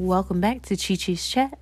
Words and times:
Welcome 0.00 0.40
back 0.40 0.62
to 0.62 0.76
Chi 0.76 0.94
Chi's 0.94 1.28
Chat. 1.28 1.58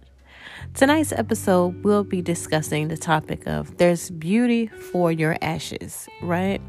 Tonight's 0.72 1.10
episode 1.10 1.82
we'll 1.82 2.04
be 2.04 2.22
discussing 2.22 2.86
the 2.86 2.96
topic 2.96 3.48
of 3.48 3.78
there's 3.78 4.10
beauty 4.10 4.68
for 4.68 5.10
your 5.10 5.36
ashes, 5.42 6.08
right? 6.22 6.60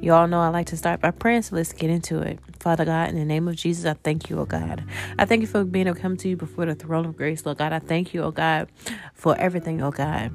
You 0.00 0.12
all 0.12 0.28
know 0.28 0.38
I 0.38 0.50
like 0.50 0.68
to 0.68 0.76
start 0.76 1.00
by 1.00 1.10
praying, 1.10 1.42
so 1.42 1.56
let's 1.56 1.72
get 1.72 1.90
into 1.90 2.20
it. 2.20 2.38
Father 2.60 2.84
God, 2.84 3.08
in 3.08 3.16
the 3.16 3.24
name 3.24 3.48
of 3.48 3.56
Jesus, 3.56 3.86
I 3.86 3.94
thank 3.94 4.30
you, 4.30 4.38
oh 4.38 4.44
God. 4.44 4.84
I 5.18 5.24
thank 5.24 5.40
you 5.40 5.48
for 5.48 5.64
being 5.64 5.88
able 5.88 5.96
to 5.96 6.00
come 6.00 6.16
to 6.18 6.28
you 6.28 6.36
before 6.36 6.66
the 6.66 6.76
throne 6.76 7.06
of 7.06 7.16
grace, 7.16 7.44
Lord 7.44 7.58
God. 7.58 7.72
I 7.72 7.80
thank 7.80 8.14
you, 8.14 8.22
oh 8.22 8.30
God, 8.30 8.68
for 9.14 9.36
everything, 9.36 9.82
oh 9.82 9.90
God. 9.90 10.30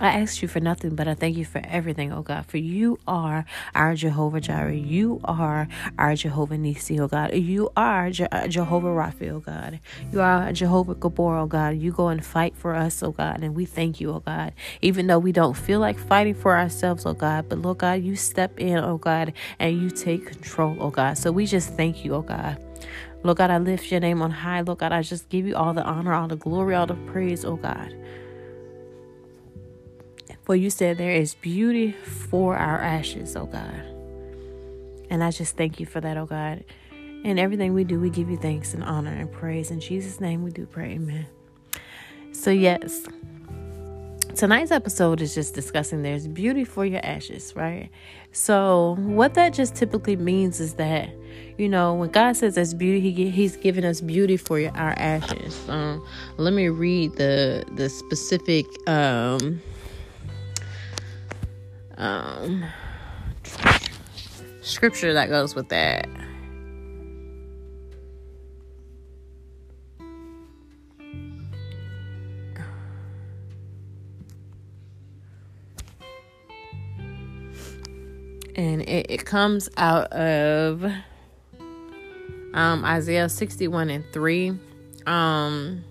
I 0.00 0.18
ask 0.18 0.40
you 0.40 0.48
for 0.48 0.60
nothing, 0.60 0.94
but 0.94 1.06
I 1.06 1.14
thank 1.14 1.36
you 1.36 1.44
for 1.44 1.60
everything, 1.62 2.10
oh 2.10 2.22
God. 2.22 2.46
For 2.46 2.56
you 2.56 2.98
are 3.06 3.44
our 3.74 3.94
Jehovah 3.94 4.40
Jireh. 4.40 4.74
You 4.74 5.20
are 5.24 5.68
our 5.98 6.14
Jehovah 6.14 6.56
Nisi, 6.56 6.98
oh 6.98 7.06
God. 7.06 7.34
You 7.34 7.70
are 7.76 8.10
Je- 8.10 8.26
uh, 8.32 8.48
Jehovah 8.48 8.88
Rapha, 8.88 9.30
oh 9.30 9.40
God. 9.40 9.78
You 10.10 10.22
are 10.22 10.52
Jehovah 10.52 10.94
Gibbor, 10.94 11.42
oh 11.42 11.46
God. 11.46 11.76
You 11.76 11.92
go 11.92 12.08
and 12.08 12.24
fight 12.24 12.56
for 12.56 12.74
us, 12.74 13.02
oh 13.02 13.12
God. 13.12 13.42
And 13.42 13.54
we 13.54 13.66
thank 13.66 14.00
you, 14.00 14.10
oh 14.12 14.20
God. 14.20 14.54
Even 14.80 15.06
though 15.06 15.18
we 15.18 15.32
don't 15.32 15.56
feel 15.56 15.80
like 15.80 15.98
fighting 15.98 16.34
for 16.34 16.56
ourselves, 16.56 17.04
oh 17.04 17.12
God. 17.12 17.50
But 17.50 17.58
Lord 17.58 17.78
God, 17.78 18.02
you 18.02 18.16
step 18.16 18.58
in, 18.58 18.78
oh 18.78 18.96
God, 18.96 19.34
and 19.58 19.80
you 19.80 19.90
take 19.90 20.24
control, 20.26 20.76
oh 20.80 20.90
God. 20.90 21.18
So 21.18 21.30
we 21.30 21.44
just 21.44 21.76
thank 21.76 22.06
you, 22.06 22.14
oh 22.14 22.22
God. 22.22 22.58
Lord 23.22 23.36
God, 23.36 23.50
I 23.50 23.58
lift 23.58 23.90
your 23.90 24.00
name 24.00 24.22
on 24.22 24.30
high. 24.30 24.62
Lord 24.62 24.78
God, 24.78 24.92
I 24.92 25.02
just 25.02 25.28
give 25.28 25.46
you 25.46 25.54
all 25.54 25.74
the 25.74 25.84
honor, 25.84 26.14
all 26.14 26.26
the 26.28 26.36
glory, 26.36 26.74
all 26.74 26.86
the 26.86 26.94
praise, 26.94 27.44
oh 27.44 27.56
God. 27.56 27.94
For 30.50 30.56
you 30.56 30.68
said 30.68 30.98
there 30.98 31.12
is 31.12 31.36
beauty 31.36 31.92
for 31.92 32.56
our 32.56 32.80
ashes, 32.80 33.36
oh 33.36 33.46
God. 33.46 33.84
And 35.08 35.22
I 35.22 35.30
just 35.30 35.56
thank 35.56 35.78
you 35.78 35.86
for 35.86 36.00
that, 36.00 36.16
oh 36.16 36.26
God. 36.26 36.64
In 36.90 37.38
everything 37.38 37.72
we 37.72 37.84
do, 37.84 38.00
we 38.00 38.10
give 38.10 38.28
you 38.28 38.36
thanks 38.36 38.74
and 38.74 38.82
honor 38.82 39.12
and 39.12 39.30
praise. 39.30 39.70
In 39.70 39.78
Jesus' 39.78 40.20
name 40.20 40.42
we 40.42 40.50
do 40.50 40.66
pray, 40.66 40.94
amen. 40.94 41.28
So, 42.32 42.50
yes, 42.50 43.06
tonight's 44.34 44.72
episode 44.72 45.20
is 45.20 45.36
just 45.36 45.54
discussing 45.54 46.02
there's 46.02 46.26
beauty 46.26 46.64
for 46.64 46.84
your 46.84 47.00
ashes, 47.04 47.54
right? 47.54 47.88
So, 48.32 48.96
what 48.98 49.34
that 49.34 49.54
just 49.54 49.76
typically 49.76 50.16
means 50.16 50.58
is 50.58 50.74
that, 50.74 51.10
you 51.58 51.68
know, 51.68 51.94
when 51.94 52.10
God 52.10 52.36
says 52.36 52.56
there's 52.56 52.74
beauty, 52.74 53.12
he, 53.12 53.30
He's 53.30 53.56
giving 53.56 53.84
us 53.84 54.00
beauty 54.00 54.36
for 54.36 54.58
your, 54.58 54.72
our 54.76 54.94
ashes. 54.98 55.68
Um, 55.68 56.04
let 56.38 56.54
me 56.54 56.70
read 56.70 57.12
the 57.12 57.64
the 57.76 57.88
specific 57.88 58.66
um, 58.88 59.62
um, 62.00 62.64
scripture 64.62 65.12
that 65.12 65.28
goes 65.28 65.54
with 65.54 65.68
that. 65.68 66.08
And 78.56 78.82
it, 78.82 79.06
it 79.08 79.24
comes 79.24 79.68
out 79.76 80.12
of 80.12 80.84
um, 82.52 82.84
Isaiah 82.84 83.28
61 83.28 83.90
and 83.90 84.04
3. 84.12 84.58
Um, 85.06 85.84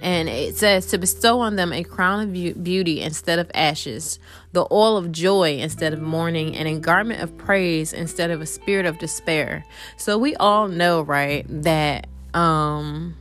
and 0.00 0.28
it 0.28 0.56
says 0.56 0.86
to 0.86 0.98
bestow 0.98 1.40
on 1.40 1.56
them 1.56 1.72
a 1.72 1.82
crown 1.84 2.20
of 2.20 2.32
beauty 2.32 3.00
instead 3.00 3.38
of 3.38 3.50
ashes, 3.54 4.18
the 4.52 4.66
oil 4.70 4.96
of 4.96 5.12
joy 5.12 5.58
instead 5.58 5.92
of 5.92 6.00
mourning, 6.00 6.56
and 6.56 6.68
a 6.68 6.78
garment 6.78 7.22
of 7.22 7.36
praise 7.36 7.92
instead 7.92 8.30
of 8.30 8.40
a 8.40 8.46
spirit 8.46 8.86
of 8.86 8.98
despair. 8.98 9.64
So 9.96 10.18
we 10.18 10.36
all 10.36 10.68
know, 10.68 11.02
right, 11.02 11.44
that 11.62 12.06
um 12.34 13.16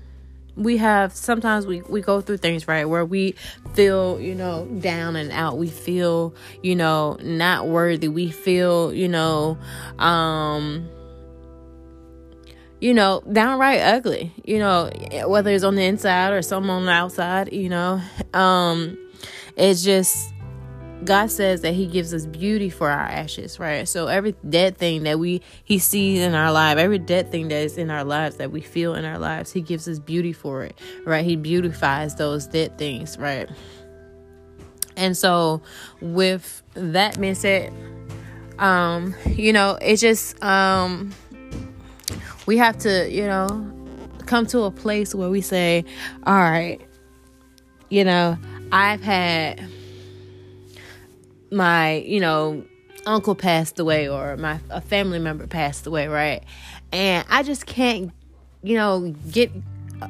we 0.57 0.77
have 0.77 1.13
sometimes 1.13 1.67
we 1.67 1.81
we 1.83 2.01
go 2.01 2.19
through 2.19 2.37
things 2.37 2.67
right 2.67 2.85
where 2.85 3.05
we 3.05 3.33
feel 3.73 4.19
you 4.19 4.33
know 4.33 4.65
down 4.79 5.15
and 5.15 5.31
out 5.31 5.57
we 5.57 5.69
feel 5.69 6.33
you 6.63 6.75
know 6.75 7.15
not 7.21 7.67
worthy 7.67 8.07
we 8.07 8.31
feel 8.31 8.91
you 8.91 9.07
know 9.07 9.57
um 9.99 10.89
you 12.79 12.93
know, 12.93 13.23
downright 13.31 13.81
ugly, 13.81 14.31
you 14.43 14.59
know, 14.59 14.89
whether 15.25 15.51
it's 15.51 15.63
on 15.63 15.75
the 15.75 15.83
inside 15.83 16.33
or 16.33 16.41
some 16.41 16.69
on 16.69 16.85
the 16.85 16.91
outside, 16.91 17.51
you 17.51 17.69
know. 17.69 18.01
Um, 18.33 18.97
it's 19.55 19.83
just 19.83 20.33
God 21.03 21.31
says 21.31 21.61
that 21.61 21.73
He 21.73 21.87
gives 21.87 22.13
us 22.13 22.25
beauty 22.25 22.69
for 22.69 22.89
our 22.89 23.05
ashes, 23.05 23.59
right? 23.59 23.87
So 23.87 24.07
every 24.07 24.35
dead 24.47 24.77
thing 24.77 25.03
that 25.03 25.19
we 25.19 25.41
He 25.63 25.79
sees 25.79 26.19
in 26.19 26.35
our 26.35 26.51
life, 26.51 26.77
every 26.77 26.99
dead 26.99 27.31
thing 27.31 27.47
that 27.47 27.63
is 27.63 27.77
in 27.77 27.89
our 27.89 28.03
lives 28.03 28.37
that 28.37 28.51
we 28.51 28.61
feel 28.61 28.95
in 28.95 29.05
our 29.05 29.17
lives, 29.17 29.51
He 29.51 29.61
gives 29.61 29.87
us 29.87 29.99
beauty 29.99 30.33
for 30.33 30.63
it, 30.63 30.77
right? 31.03 31.25
He 31.25 31.35
beautifies 31.35 32.15
those 32.15 32.47
dead 32.47 32.77
things, 32.77 33.17
right? 33.17 33.49
And 34.95 35.15
so 35.15 35.61
with 36.01 36.63
that 36.73 37.19
being 37.19 37.35
said, 37.35 37.71
um, 38.59 39.15
you 39.27 39.53
know, 39.53 39.77
it 39.81 39.97
just 39.97 40.41
um 40.43 41.13
we 42.47 42.57
have 42.57 42.77
to, 42.79 43.11
you 43.11 43.27
know, 43.27 43.71
come 44.25 44.47
to 44.47 44.63
a 44.63 44.71
place 44.71 45.13
where 45.13 45.29
we 45.29 45.41
say, 45.41 45.85
all 46.25 46.33
right, 46.33 46.81
you 47.89 48.03
know, 48.03 48.37
I've 48.71 49.01
had 49.01 49.63
my, 51.51 51.97
you 51.97 52.19
know, 52.19 52.65
uncle 53.05 53.35
passed 53.35 53.79
away 53.79 54.09
or 54.09 54.35
my 54.37 54.59
a 54.69 54.81
family 54.81 55.19
member 55.19 55.45
passed 55.45 55.85
away, 55.85 56.07
right? 56.07 56.43
And 56.91 57.25
I 57.29 57.43
just 57.43 57.65
can't, 57.65 58.11
you 58.63 58.75
know, 58.75 59.13
get 59.31 59.51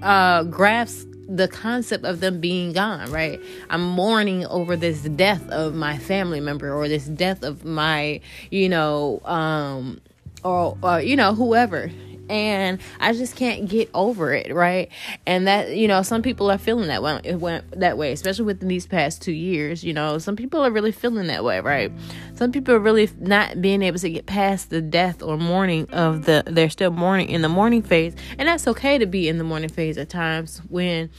uh 0.01 0.43
grasp 0.43 1.07
the 1.29 1.47
concept 1.47 2.05
of 2.05 2.21
them 2.21 2.39
being 2.39 2.71
gone, 2.71 3.11
right? 3.11 3.39
I'm 3.69 3.83
mourning 3.83 4.45
over 4.47 4.75
this 4.75 5.01
death 5.01 5.47
of 5.49 5.75
my 5.75 5.97
family 5.97 6.39
member 6.39 6.73
or 6.73 6.87
this 6.87 7.05
death 7.05 7.43
of 7.43 7.65
my, 7.65 8.21
you 8.49 8.69
know, 8.69 9.21
um 9.25 10.01
or, 10.43 10.77
or 10.81 11.01
you 11.01 11.15
know, 11.15 11.35
whoever, 11.35 11.91
and 12.29 12.79
I 12.99 13.13
just 13.13 13.35
can't 13.35 13.67
get 13.67 13.89
over 13.93 14.33
it, 14.33 14.53
right? 14.53 14.89
And 15.25 15.47
that 15.47 15.75
you 15.75 15.87
know, 15.87 16.01
some 16.01 16.21
people 16.21 16.49
are 16.51 16.57
feeling 16.57 16.87
that 16.87 17.03
way. 17.03 17.19
It 17.23 17.35
went 17.35 17.79
that 17.79 17.97
way, 17.97 18.11
especially 18.11 18.45
within 18.45 18.67
these 18.67 18.85
past 18.85 19.21
two 19.21 19.31
years. 19.31 19.83
You 19.83 19.93
know, 19.93 20.17
some 20.17 20.35
people 20.35 20.61
are 20.61 20.71
really 20.71 20.91
feeling 20.91 21.27
that 21.27 21.43
way, 21.43 21.59
right? 21.59 21.91
Some 22.35 22.51
people 22.51 22.75
are 22.75 22.79
really 22.79 23.09
not 23.19 23.61
being 23.61 23.81
able 23.81 23.99
to 23.99 24.09
get 24.09 24.25
past 24.25 24.69
the 24.69 24.81
death 24.81 25.21
or 25.21 25.37
mourning 25.37 25.89
of 25.91 26.25
the. 26.25 26.43
They're 26.45 26.69
still 26.69 26.91
mourning 26.91 27.29
in 27.29 27.41
the 27.41 27.49
mourning 27.49 27.81
phase, 27.81 28.15
and 28.37 28.47
that's 28.47 28.67
okay 28.67 28.97
to 28.97 29.05
be 29.05 29.27
in 29.27 29.37
the 29.37 29.43
mourning 29.43 29.69
phase 29.69 29.97
at 29.97 30.09
times 30.09 30.61
when 30.69 31.09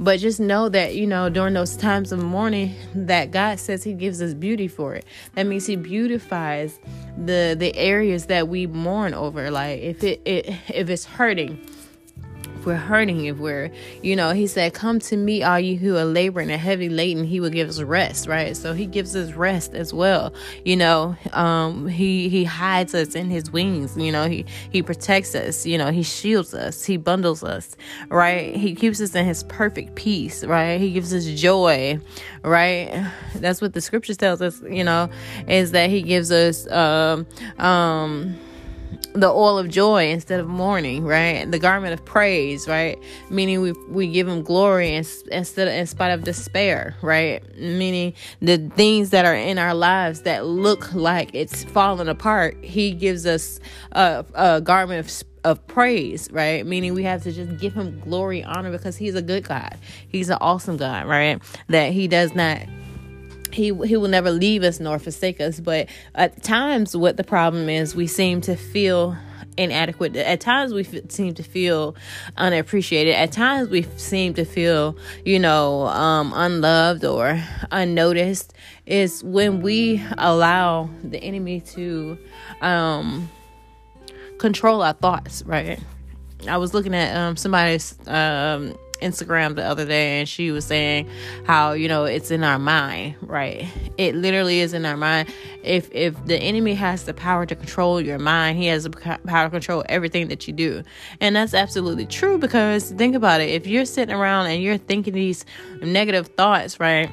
but 0.00 0.20
just 0.20 0.38
know 0.40 0.68
that, 0.68 0.94
you 0.94 1.06
know, 1.06 1.28
during 1.28 1.54
those 1.54 1.76
times 1.76 2.12
of 2.12 2.22
mourning 2.22 2.74
that 2.94 3.30
God 3.30 3.58
says 3.58 3.82
he 3.82 3.92
gives 3.92 4.22
us 4.22 4.34
beauty 4.34 4.68
for 4.68 4.94
it. 4.94 5.04
That 5.34 5.44
means 5.44 5.66
he 5.66 5.76
beautifies 5.76 6.78
the 7.16 7.56
the 7.58 7.74
areas 7.76 8.26
that 8.26 8.48
we 8.48 8.66
mourn 8.66 9.14
over. 9.14 9.50
Like 9.50 9.80
if 9.80 10.04
it, 10.04 10.20
it 10.24 10.46
if 10.68 10.88
it's 10.88 11.04
hurting, 11.04 11.64
we're 12.68 12.76
hurting, 12.76 13.24
if 13.24 13.38
we're, 13.38 13.70
you 14.02 14.14
know, 14.14 14.32
he 14.32 14.46
said, 14.46 14.74
Come 14.74 14.98
to 15.00 15.16
me, 15.16 15.42
all 15.42 15.58
you 15.58 15.78
who 15.78 15.96
are 15.96 16.04
laboring 16.04 16.50
and 16.50 16.60
heavy 16.60 16.90
laden, 16.90 17.24
he 17.24 17.40
will 17.40 17.48
give 17.48 17.66
us 17.68 17.80
rest, 17.80 18.28
right? 18.28 18.54
So 18.54 18.74
he 18.74 18.84
gives 18.84 19.16
us 19.16 19.32
rest 19.32 19.74
as 19.74 19.94
well. 19.94 20.34
You 20.66 20.76
know, 20.76 21.16
um, 21.32 21.88
he 21.88 22.28
he 22.28 22.44
hides 22.44 22.94
us 22.94 23.14
in 23.14 23.30
his 23.30 23.50
wings, 23.50 23.96
you 23.96 24.12
know, 24.12 24.28
he 24.28 24.44
he 24.70 24.82
protects 24.82 25.34
us, 25.34 25.64
you 25.64 25.78
know, 25.78 25.90
he 25.90 26.02
shields 26.02 26.52
us, 26.52 26.84
he 26.84 26.98
bundles 26.98 27.42
us, 27.42 27.74
right? 28.10 28.54
He 28.54 28.74
keeps 28.74 29.00
us 29.00 29.14
in 29.14 29.24
his 29.24 29.44
perfect 29.44 29.94
peace, 29.94 30.44
right? 30.44 30.78
He 30.78 30.92
gives 30.92 31.14
us 31.14 31.24
joy, 31.24 31.98
right? 32.42 33.10
That's 33.34 33.62
what 33.62 33.72
the 33.72 33.80
scriptures 33.80 34.18
tells 34.18 34.42
us, 34.42 34.60
you 34.62 34.84
know, 34.84 35.08
is 35.48 35.72
that 35.72 35.88
he 35.88 36.02
gives 36.02 36.30
us 36.30 36.70
um 36.70 37.26
um 37.58 38.38
the 39.20 39.28
oil 39.28 39.58
of 39.58 39.68
joy 39.68 40.08
instead 40.08 40.40
of 40.40 40.46
mourning, 40.46 41.04
right? 41.04 41.50
The 41.50 41.58
garment 41.58 41.92
of 41.92 42.04
praise, 42.04 42.68
right? 42.68 42.98
Meaning 43.30 43.60
we 43.60 43.72
we 43.88 44.08
give 44.08 44.28
him 44.28 44.42
glory 44.42 44.94
instead 44.94 45.68
of, 45.68 45.74
in 45.74 45.86
spite 45.86 46.10
of 46.10 46.24
despair, 46.24 46.96
right? 47.02 47.42
Meaning 47.56 48.14
the 48.40 48.58
things 48.76 49.10
that 49.10 49.24
are 49.24 49.34
in 49.34 49.58
our 49.58 49.74
lives 49.74 50.22
that 50.22 50.46
look 50.46 50.92
like 50.94 51.30
it's 51.34 51.64
falling 51.64 52.08
apart, 52.08 52.56
he 52.62 52.92
gives 52.92 53.26
us 53.26 53.60
a, 53.92 54.24
a 54.34 54.60
garment 54.60 55.04
of 55.04 55.10
of 55.44 55.66
praise, 55.66 56.28
right? 56.32 56.66
Meaning 56.66 56.94
we 56.94 57.04
have 57.04 57.22
to 57.22 57.32
just 57.32 57.58
give 57.58 57.74
him 57.74 58.00
glory, 58.00 58.44
honor 58.44 58.70
because 58.70 58.96
he's 58.96 59.14
a 59.14 59.22
good 59.22 59.44
God. 59.44 59.76
He's 60.08 60.28
an 60.30 60.38
awesome 60.40 60.76
God, 60.76 61.06
right? 61.06 61.40
That 61.68 61.92
he 61.92 62.08
does 62.08 62.34
not 62.34 62.58
he 63.52 63.66
he 63.86 63.96
will 63.96 64.08
never 64.08 64.30
leave 64.30 64.62
us 64.62 64.80
nor 64.80 64.98
forsake 64.98 65.40
us. 65.40 65.60
But 65.60 65.88
at 66.14 66.42
times 66.42 66.96
what 66.96 67.16
the 67.16 67.24
problem 67.24 67.68
is 67.68 67.94
we 67.94 68.06
seem 68.06 68.40
to 68.42 68.56
feel 68.56 69.16
inadequate. 69.56 70.16
At 70.16 70.40
times 70.40 70.72
we 70.72 70.82
f- 70.82 71.10
seem 71.10 71.34
to 71.34 71.42
feel 71.42 71.96
unappreciated. 72.36 73.14
At 73.14 73.32
times 73.32 73.68
we 73.68 73.82
seem 73.96 74.34
to 74.34 74.44
feel 74.44 74.96
you 75.24 75.38
know 75.38 75.86
um, 75.88 76.32
unloved 76.34 77.04
or 77.04 77.42
unnoticed. 77.70 78.54
Is 78.86 79.22
when 79.22 79.60
we 79.60 80.02
allow 80.16 80.88
the 81.02 81.18
enemy 81.18 81.60
to 81.60 82.16
um, 82.62 83.28
control 84.38 84.82
our 84.82 84.94
thoughts 84.94 85.42
right? 85.44 85.78
I 86.46 86.56
was 86.58 86.72
looking 86.72 86.94
at 86.94 87.16
um 87.16 87.36
somebody's 87.36 87.98
um 88.06 88.76
Instagram 89.00 89.54
the 89.54 89.64
other 89.64 89.84
day 89.84 90.18
and 90.18 90.28
she 90.28 90.50
was 90.50 90.64
saying 90.64 91.08
how 91.46 91.72
you 91.72 91.88
know 91.88 92.04
it's 92.04 92.30
in 92.30 92.44
our 92.44 92.58
mind 92.58 93.16
right? 93.22 93.66
It 93.96 94.14
literally 94.14 94.60
is 94.60 94.74
in 94.74 94.84
our 94.84 94.96
mind. 94.96 95.32
If 95.62 95.88
if 95.92 96.24
the 96.26 96.36
enemy 96.36 96.74
has 96.74 97.04
the 97.04 97.14
power 97.14 97.46
to 97.46 97.54
control 97.54 98.00
your 98.00 98.18
mind 98.18 98.58
he 98.58 98.66
has 98.66 98.84
the 98.84 98.90
power 98.90 99.44
to 99.46 99.50
control 99.50 99.84
everything 99.88 100.28
that 100.28 100.46
you 100.46 100.52
do. 100.52 100.82
And 101.20 101.36
that's 101.36 101.54
absolutely 101.54 102.06
true 102.06 102.38
because 102.38 102.90
think 102.92 103.14
about 103.14 103.40
it. 103.40 103.50
If 103.50 103.66
you're 103.66 103.84
sitting 103.84 104.14
around 104.14 104.46
and 104.46 104.62
you're 104.62 104.78
thinking 104.78 105.14
these 105.14 105.44
negative 105.80 106.28
thoughts 106.28 106.80
right 106.80 107.10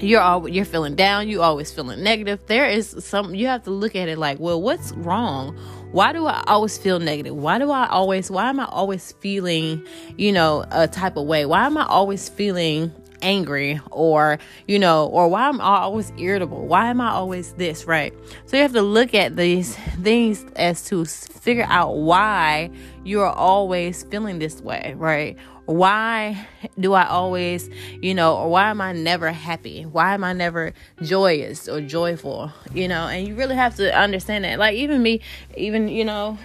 you're 0.00 0.20
all 0.20 0.48
you're 0.48 0.64
feeling 0.64 0.94
down 0.94 1.28
you 1.28 1.42
always 1.42 1.72
feeling 1.72 2.02
negative. 2.02 2.40
There 2.46 2.66
is 2.66 2.96
some 3.04 3.34
you 3.34 3.46
have 3.46 3.62
to 3.64 3.70
look 3.70 3.96
at 3.96 4.08
it 4.08 4.18
like 4.18 4.38
well 4.38 4.60
what's 4.60 4.92
wrong? 4.92 5.56
Why 5.92 6.12
do 6.12 6.26
I 6.26 6.42
always 6.46 6.76
feel 6.76 6.98
negative? 6.98 7.34
Why 7.34 7.58
do 7.58 7.70
I 7.70 7.86
always, 7.88 8.30
why 8.30 8.50
am 8.50 8.60
I 8.60 8.66
always 8.66 9.12
feeling, 9.12 9.86
you 10.18 10.32
know, 10.32 10.64
a 10.70 10.88
type 10.88 11.16
of 11.16 11.26
way? 11.26 11.46
Why 11.46 11.64
am 11.64 11.78
I 11.78 11.86
always 11.86 12.28
feeling 12.28 12.92
angry 13.22 13.80
or 13.92 14.38
you 14.68 14.78
know 14.78 15.06
or 15.06 15.26
why 15.26 15.48
am 15.48 15.58
i 15.60 15.78
always 15.78 16.12
irritable? 16.18 16.66
Why 16.66 16.90
am 16.90 17.00
i 17.00 17.10
always 17.10 17.52
this 17.54 17.86
right? 17.86 18.12
So 18.44 18.56
you 18.56 18.62
have 18.62 18.74
to 18.74 18.82
look 18.82 19.14
at 19.14 19.36
these 19.36 19.74
things 20.02 20.44
as 20.56 20.84
to 20.88 21.04
figure 21.06 21.66
out 21.66 21.96
why 21.96 22.70
you're 23.04 23.26
always 23.26 24.02
feeling 24.02 24.38
this 24.38 24.60
way 24.60 24.94
right 24.98 25.38
why 25.66 26.46
do 26.78 26.94
I 26.94 27.06
always, 27.06 27.68
you 28.00 28.14
know, 28.14 28.36
or 28.36 28.48
why 28.48 28.70
am 28.70 28.80
I 28.80 28.92
never 28.92 29.30
happy? 29.32 29.82
Why 29.82 30.14
am 30.14 30.24
I 30.24 30.32
never 30.32 30.72
joyous 31.02 31.68
or 31.68 31.80
joyful? 31.80 32.52
You 32.72 32.88
know, 32.88 33.08
and 33.08 33.26
you 33.26 33.34
really 33.34 33.56
have 33.56 33.74
to 33.76 33.94
understand 33.96 34.44
that. 34.44 34.58
Like 34.58 34.76
even 34.76 35.02
me, 35.02 35.20
even, 35.56 35.88
you 35.88 36.04
know, 36.04 36.38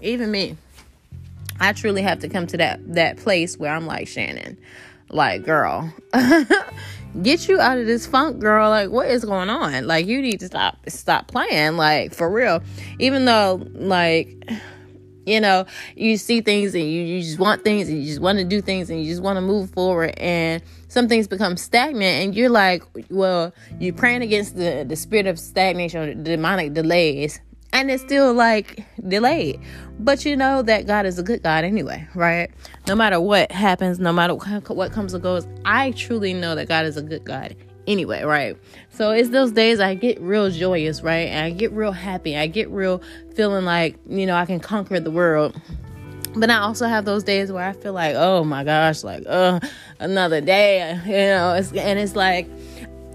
even 0.00 0.30
me. 0.30 0.56
I 1.60 1.72
truly 1.72 2.02
have 2.02 2.20
to 2.20 2.28
come 2.28 2.46
to 2.48 2.56
that 2.58 2.94
that 2.94 3.16
place 3.16 3.58
where 3.58 3.74
I'm 3.74 3.84
like 3.84 4.06
Shannon, 4.06 4.56
like 5.10 5.44
girl, 5.44 5.92
get 7.22 7.48
you 7.48 7.58
out 7.60 7.78
of 7.78 7.86
this 7.86 8.06
funk, 8.06 8.38
girl. 8.38 8.70
Like 8.70 8.90
what 8.90 9.08
is 9.08 9.24
going 9.24 9.50
on? 9.50 9.86
Like 9.86 10.06
you 10.06 10.22
need 10.22 10.38
to 10.38 10.46
stop 10.46 10.78
stop 10.88 11.26
playing, 11.26 11.76
like 11.76 12.14
for 12.14 12.30
real. 12.30 12.62
Even 13.00 13.24
though 13.24 13.66
like 13.74 14.32
you 15.28 15.40
know 15.40 15.66
you 15.94 16.16
see 16.16 16.40
things 16.40 16.74
and 16.74 16.84
you, 16.84 17.02
you 17.02 17.22
just 17.22 17.38
want 17.38 17.62
things 17.62 17.88
and 17.88 17.98
you 17.98 18.04
just 18.04 18.20
want 18.20 18.38
to 18.38 18.44
do 18.44 18.60
things 18.60 18.90
and 18.90 19.02
you 19.02 19.10
just 19.10 19.22
want 19.22 19.36
to 19.36 19.40
move 19.40 19.70
forward 19.70 20.14
and 20.18 20.62
some 20.88 21.08
things 21.08 21.28
become 21.28 21.56
stagnant 21.56 22.24
and 22.24 22.34
you're 22.34 22.48
like 22.48 22.82
well 23.10 23.52
you're 23.78 23.94
praying 23.94 24.22
against 24.22 24.56
the, 24.56 24.84
the 24.88 24.96
spirit 24.96 25.26
of 25.26 25.38
stagnation 25.38 26.00
or 26.00 26.14
demonic 26.14 26.72
delays 26.72 27.40
and 27.70 27.90
it's 27.90 28.02
still 28.02 28.32
like 28.32 28.84
delayed. 29.06 29.60
But 30.00 30.24
you 30.24 30.36
know 30.36 30.62
that 30.62 30.86
god 30.86 31.06
is 31.06 31.18
a 31.18 31.22
good 31.22 31.42
god 31.42 31.64
anyway 31.64 32.06
right? 32.14 32.50
No 32.86 32.94
matter 32.94 33.20
what 33.20 33.52
happens 33.52 33.98
no 33.98 34.12
matter 34.12 34.34
what 34.34 34.92
comes 34.92 35.14
or 35.14 35.18
goes 35.18 35.46
i 35.64 35.90
truly 35.92 36.32
know 36.32 36.54
that 36.54 36.68
god 36.68 36.86
is 36.86 36.96
a 36.96 37.02
good 37.02 37.24
god 37.24 37.54
anyway, 37.88 38.22
right? 38.22 38.56
So 38.90 39.10
it's 39.10 39.30
those 39.30 39.50
days 39.52 39.80
I 39.80 39.94
get 39.94 40.20
real 40.20 40.50
joyous, 40.50 41.02
right? 41.02 41.28
And 41.28 41.44
I 41.46 41.50
get 41.50 41.72
real 41.72 41.92
happy. 41.92 42.36
I 42.36 42.46
get 42.46 42.68
real 42.68 43.02
feeling 43.34 43.64
like, 43.64 43.96
you 44.08 44.26
know, 44.26 44.36
I 44.36 44.46
can 44.46 44.60
conquer 44.60 45.00
the 45.00 45.10
world. 45.10 45.60
But 46.36 46.50
I 46.50 46.58
also 46.58 46.86
have 46.86 47.04
those 47.04 47.24
days 47.24 47.50
where 47.50 47.64
I 47.64 47.72
feel 47.72 47.94
like, 47.94 48.14
oh 48.14 48.44
my 48.44 48.62
gosh, 48.62 49.02
like, 49.02 49.24
uh, 49.26 49.58
another 49.98 50.40
day, 50.40 51.00
you 51.06 51.12
know, 51.12 51.54
it's, 51.54 51.72
and 51.72 51.98
it's 51.98 52.14
like, 52.14 52.48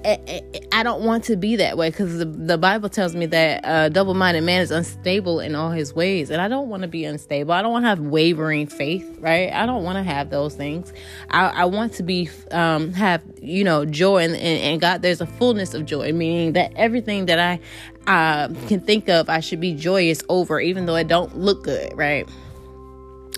I 0.05 0.83
don't 0.83 1.03
want 1.03 1.25
to 1.25 1.37
be 1.37 1.55
that 1.57 1.77
way 1.77 1.89
because 1.89 2.17
the, 2.17 2.25
the 2.25 2.57
Bible 2.57 2.89
tells 2.89 3.15
me 3.15 3.25
that 3.27 3.61
a 3.63 3.89
double 3.89 4.13
minded 4.13 4.43
man 4.43 4.61
is 4.61 4.69
unstable 4.69 5.39
in 5.39 5.55
all 5.55 5.71
his 5.71 5.93
ways. 5.93 6.29
And 6.29 6.41
I 6.41 6.47
don't 6.49 6.67
want 6.67 6.81
to 6.81 6.89
be 6.89 7.05
unstable. 7.05 7.53
I 7.53 7.61
don't 7.61 7.71
want 7.71 7.83
to 7.83 7.89
have 7.89 7.99
wavering 7.99 8.67
faith, 8.67 9.17
right? 9.19 9.51
I 9.53 9.65
don't 9.65 9.83
want 9.83 9.97
to 9.97 10.03
have 10.03 10.29
those 10.29 10.55
things. 10.55 10.91
I, 11.29 11.47
I 11.47 11.65
want 11.65 11.93
to 11.93 12.03
be, 12.03 12.29
um, 12.51 12.91
have, 12.93 13.23
you 13.41 13.63
know, 13.63 13.85
joy. 13.85 14.23
And, 14.23 14.33
and, 14.33 14.43
and, 14.43 14.81
God, 14.81 15.01
there's 15.01 15.21
a 15.21 15.27
fullness 15.27 15.73
of 15.73 15.85
joy, 15.85 16.11
meaning 16.11 16.53
that 16.53 16.73
everything 16.75 17.27
that 17.27 17.39
I 17.39 17.59
uh, 18.05 18.47
can 18.67 18.81
think 18.81 19.07
of, 19.07 19.29
I 19.29 19.39
should 19.39 19.61
be 19.61 19.73
joyous 19.73 20.21
over, 20.27 20.59
even 20.59 20.85
though 20.85 20.95
it 20.95 21.07
don't 21.07 21.37
look 21.37 21.63
good, 21.63 21.95
right? 21.97 22.27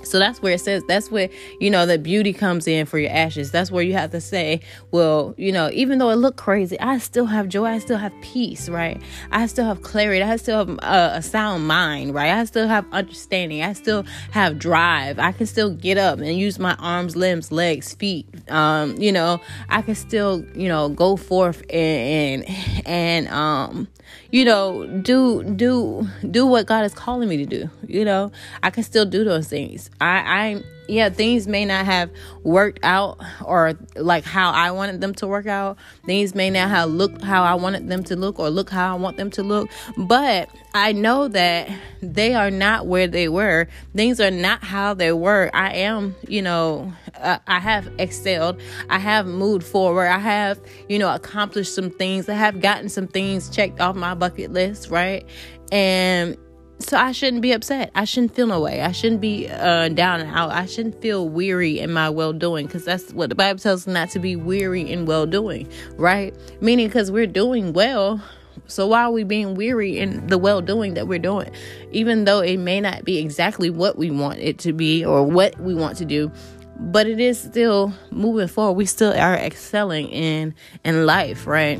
So 0.05 0.19
that's 0.19 0.41
where 0.41 0.53
it 0.53 0.61
says 0.61 0.83
that's 0.87 1.11
where 1.11 1.29
you 1.59 1.69
know 1.69 1.85
the 1.85 1.97
beauty 1.97 2.33
comes 2.33 2.67
in 2.67 2.85
for 2.85 2.99
your 2.99 3.11
ashes. 3.11 3.51
That's 3.51 3.71
where 3.71 3.83
you 3.83 3.93
have 3.93 4.11
to 4.11 4.21
say, 4.21 4.61
well, 4.91 5.33
you 5.37 5.51
know, 5.51 5.69
even 5.73 5.97
though 5.99 6.09
it 6.09 6.15
looked 6.15 6.37
crazy, 6.37 6.79
I 6.79 6.97
still 6.99 7.25
have 7.25 7.47
joy. 7.49 7.65
I 7.65 7.79
still 7.79 7.97
have 7.97 8.13
peace, 8.21 8.69
right? 8.69 9.01
I 9.31 9.47
still 9.47 9.65
have 9.65 9.81
clarity. 9.81 10.23
I 10.23 10.35
still 10.37 10.59
have 10.59 10.69
a, 10.69 11.17
a 11.17 11.21
sound 11.21 11.67
mind, 11.67 12.13
right? 12.13 12.31
I 12.31 12.45
still 12.45 12.67
have 12.67 12.85
understanding. 12.91 13.63
I 13.63 13.73
still 13.73 14.05
have 14.31 14.59
drive. 14.59 15.19
I 15.19 15.31
can 15.31 15.45
still 15.45 15.71
get 15.71 15.97
up 15.97 16.19
and 16.19 16.37
use 16.37 16.59
my 16.59 16.75
arms, 16.75 17.15
limbs, 17.15 17.51
legs, 17.51 17.93
feet. 17.93 18.27
Um, 18.49 18.95
you 18.97 19.11
know, 19.11 19.41
I 19.69 19.81
can 19.81 19.95
still, 19.95 20.45
you 20.55 20.67
know, 20.67 20.89
go 20.89 21.15
forth 21.17 21.61
and 21.69 22.45
and, 22.45 22.87
and 22.87 23.27
um 23.29 23.87
you 24.31 24.45
know, 24.45 24.85
do 24.85 25.43
do 25.43 26.07
do 26.29 26.45
what 26.45 26.65
God 26.65 26.85
is 26.85 26.93
calling 26.93 27.29
me 27.29 27.37
to 27.37 27.45
do. 27.45 27.69
You 27.87 28.05
know, 28.05 28.31
I 28.63 28.69
can 28.69 28.83
still 28.83 29.05
do 29.05 29.23
those 29.23 29.47
things. 29.47 29.89
I 29.99 30.17
I 30.17 30.63
yeah, 30.87 31.09
things 31.09 31.47
may 31.47 31.65
not 31.65 31.85
have 31.85 32.11
worked 32.43 32.79
out 32.83 33.19
or 33.43 33.73
like 33.95 34.23
how 34.23 34.51
I 34.51 34.71
wanted 34.71 35.01
them 35.01 35.13
to 35.15 35.27
work 35.27 35.47
out. 35.47 35.77
Things 36.05 36.35
may 36.35 36.49
not 36.49 36.69
have 36.69 36.89
looked 36.89 37.21
how 37.23 37.43
I 37.43 37.55
wanted 37.55 37.87
them 37.87 38.03
to 38.05 38.15
look 38.15 38.39
or 38.39 38.49
look 38.49 38.69
how 38.69 38.95
I 38.95 38.99
want 38.99 39.17
them 39.17 39.29
to 39.31 39.43
look. 39.43 39.69
But 39.97 40.49
I 40.73 40.91
know 40.91 41.27
that 41.29 41.69
they 42.01 42.33
are 42.35 42.51
not 42.51 42.87
where 42.87 43.07
they 43.07 43.27
were. 43.27 43.67
Things 43.95 44.19
are 44.19 44.31
not 44.31 44.63
how 44.63 44.93
they 44.93 45.11
were. 45.11 45.49
I 45.53 45.73
am, 45.73 46.15
you 46.27 46.41
know, 46.41 46.93
uh, 47.15 47.39
I 47.47 47.59
have 47.59 47.89
excelled. 47.97 48.61
I 48.89 48.99
have 48.99 49.25
moved 49.25 49.65
forward. 49.65 50.07
I 50.07 50.19
have, 50.19 50.59
you 50.89 50.99
know, 50.99 51.13
accomplished 51.13 51.73
some 51.73 51.89
things. 51.89 52.29
I 52.29 52.33
have 52.33 52.61
gotten 52.61 52.89
some 52.89 53.07
things 53.07 53.49
checked 53.49 53.79
off 53.79 53.95
my 53.95 54.13
bucket 54.13 54.51
list, 54.51 54.89
right? 54.89 55.25
And 55.71 56.37
so 56.79 56.97
I 56.97 57.13
shouldn't 57.13 57.41
be 57.41 57.53
upset. 57.53 57.91
I 57.95 58.05
shouldn't 58.05 58.35
feel 58.35 58.47
no 58.47 58.59
way. 58.59 58.81
I 58.81 58.91
shouldn't 58.91 59.21
be 59.21 59.49
uh, 59.49 59.89
down 59.89 60.19
and 60.19 60.29
out. 60.35 60.51
I 60.51 60.65
shouldn't 60.65 61.01
feel 61.01 61.27
weary 61.27 61.79
in 61.79 61.91
my 61.91 62.09
well 62.09 62.33
doing 62.33 62.65
because 62.65 62.83
that's 62.83 63.11
what 63.13 63.29
the 63.29 63.35
Bible 63.35 63.59
tells 63.59 63.87
us 63.87 63.93
not 63.93 64.09
to 64.11 64.19
be 64.19 64.35
weary 64.35 64.81
in 64.81 65.05
well 65.05 65.25
doing, 65.25 65.69
right? 65.95 66.35
Meaning 66.61 66.87
because 66.87 67.11
we're 67.11 67.27
doing 67.27 67.73
well. 67.73 68.21
So 68.67 68.87
why 68.87 69.03
are 69.03 69.11
we 69.11 69.23
being 69.23 69.55
weary 69.55 69.99
in 69.99 70.27
the 70.27 70.37
well 70.37 70.61
doing 70.61 70.95
that 70.95 71.07
we're 71.07 71.19
doing? 71.19 71.51
Even 71.91 72.25
though 72.25 72.39
it 72.41 72.57
may 72.57 72.81
not 72.81 73.05
be 73.05 73.19
exactly 73.19 73.69
what 73.69 73.97
we 73.97 74.11
want 74.11 74.39
it 74.39 74.59
to 74.59 74.73
be 74.73 75.05
or 75.05 75.23
what 75.23 75.57
we 75.59 75.73
want 75.73 75.97
to 75.97 76.05
do, 76.05 76.31
but 76.77 77.07
it 77.07 77.19
is 77.19 77.39
still 77.39 77.93
moving 78.11 78.47
forward. 78.47 78.73
We 78.73 78.85
still 78.85 79.13
are 79.13 79.35
excelling 79.35 80.09
in 80.09 80.53
in 80.83 81.05
life, 81.05 81.47
right? 81.47 81.79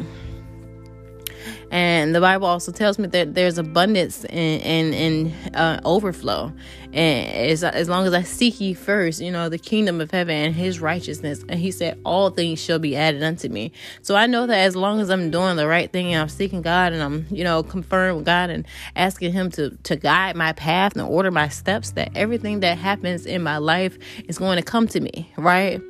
And 1.71 2.15
the 2.15 2.21
Bible 2.21 2.47
also 2.47 2.71
tells 2.71 2.99
me 2.99 3.07
that 3.07 3.35
there's 3.35 3.57
abundance 3.57 4.25
and 4.25 4.93
and, 4.93 5.33
uh, 5.55 5.79
overflow. 5.83 6.51
And 6.93 7.51
as, 7.51 7.63
as 7.63 7.89
long 7.89 8.07
as 8.07 8.13
I 8.13 8.21
seek 8.21 8.61
ye 8.61 8.73
first, 8.73 9.19
you 9.19 9.29
know, 9.29 9.49
the 9.49 9.57
kingdom 9.57 9.99
of 9.99 10.11
heaven 10.11 10.33
and 10.33 10.55
his 10.55 10.79
righteousness. 10.79 11.43
And 11.49 11.59
he 11.59 11.71
said, 11.71 11.99
all 12.05 12.29
things 12.29 12.59
shall 12.61 12.79
be 12.79 12.95
added 12.95 13.21
unto 13.21 13.49
me. 13.49 13.73
So 14.01 14.15
I 14.15 14.27
know 14.27 14.47
that 14.47 14.59
as 14.59 14.77
long 14.77 15.01
as 15.01 15.09
I'm 15.09 15.29
doing 15.29 15.57
the 15.57 15.67
right 15.67 15.91
thing 15.91 16.13
and 16.13 16.21
I'm 16.21 16.29
seeking 16.29 16.61
God 16.61 16.93
and 16.93 17.03
I'm, 17.03 17.25
you 17.29 17.43
know, 17.43 17.63
conferring 17.63 18.15
with 18.15 18.25
God 18.25 18.49
and 18.49 18.65
asking 18.95 19.33
him 19.33 19.51
to, 19.51 19.71
to 19.83 19.97
guide 19.97 20.37
my 20.37 20.53
path 20.53 20.93
and 20.93 21.01
order 21.01 21.31
my 21.31 21.49
steps, 21.49 21.91
that 21.91 22.11
everything 22.15 22.61
that 22.61 22.77
happens 22.77 23.25
in 23.25 23.43
my 23.43 23.57
life 23.57 23.97
is 24.29 24.37
going 24.37 24.55
to 24.57 24.63
come 24.63 24.87
to 24.87 24.99
me, 25.01 25.31
right? 25.35 25.81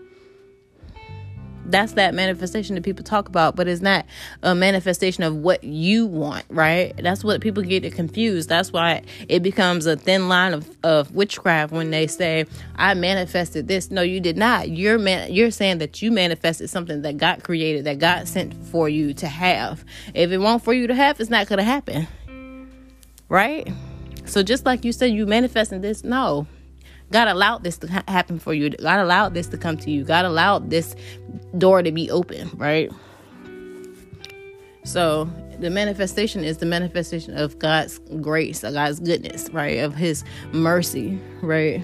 That's 1.67 1.93
that 1.93 2.13
manifestation 2.13 2.75
that 2.75 2.83
people 2.83 3.03
talk 3.03 3.27
about, 3.27 3.55
but 3.55 3.67
it's 3.67 3.81
not 3.81 4.05
a 4.43 4.53
manifestation 4.53 5.23
of 5.23 5.35
what 5.35 5.63
you 5.63 6.05
want, 6.05 6.45
right? 6.49 6.95
That's 6.97 7.23
what 7.23 7.41
people 7.41 7.63
get 7.63 7.91
confused. 7.93 8.49
That's 8.49 8.71
why 8.71 9.03
it 9.27 9.41
becomes 9.41 9.85
a 9.85 9.95
thin 9.95 10.27
line 10.27 10.53
of, 10.53 10.69
of 10.83 11.11
witchcraft 11.13 11.73
when 11.73 11.91
they 11.91 12.07
say, 12.07 12.45
I 12.75 12.93
manifested 12.93 13.67
this. 13.67 13.89
No, 13.91 14.01
you 14.01 14.19
did 14.19 14.37
not. 14.37 14.69
You're 14.69 14.99
man- 14.99 15.33
you're 15.33 15.51
saying 15.51 15.79
that 15.79 16.01
you 16.01 16.11
manifested 16.11 16.69
something 16.69 17.01
that 17.01 17.17
God 17.17 17.43
created, 17.43 17.85
that 17.85 17.99
God 17.99 18.27
sent 18.27 18.53
for 18.67 18.87
you 18.87 19.13
to 19.15 19.27
have. 19.27 19.83
If 20.13 20.31
it 20.31 20.37
won't 20.37 20.63
for 20.63 20.73
you 20.73 20.87
to 20.87 20.95
have, 20.95 21.19
it's 21.19 21.29
not 21.29 21.47
gonna 21.47 21.63
happen. 21.63 22.07
Right? 23.27 23.67
So 24.25 24.43
just 24.43 24.65
like 24.65 24.83
you 24.83 24.91
said 24.91 25.11
you 25.11 25.25
manifesting 25.25 25.81
this, 25.81 26.03
no, 26.03 26.47
God 27.11 27.27
allowed 27.27 27.63
this 27.63 27.77
to 27.79 27.87
ha- 27.87 28.03
happen 28.07 28.39
for 28.39 28.53
you. 28.53 28.69
God 28.69 28.99
allowed 28.99 29.33
this 29.33 29.47
to 29.47 29.57
come 29.57 29.77
to 29.77 29.91
you. 29.91 30.03
God 30.03 30.25
allowed 30.25 30.69
this 30.69 30.95
door 31.57 31.83
to 31.83 31.91
be 31.91 32.09
open, 32.09 32.49
right? 32.55 32.91
So 34.83 35.25
the 35.59 35.69
manifestation 35.69 36.43
is 36.43 36.57
the 36.57 36.65
manifestation 36.65 37.37
of 37.37 37.57
God's 37.59 37.99
grace, 38.21 38.63
of 38.63 38.73
God's 38.73 38.99
goodness, 38.99 39.49
right? 39.51 39.79
Of 39.79 39.95
His 39.95 40.23
mercy, 40.51 41.19
right? 41.41 41.83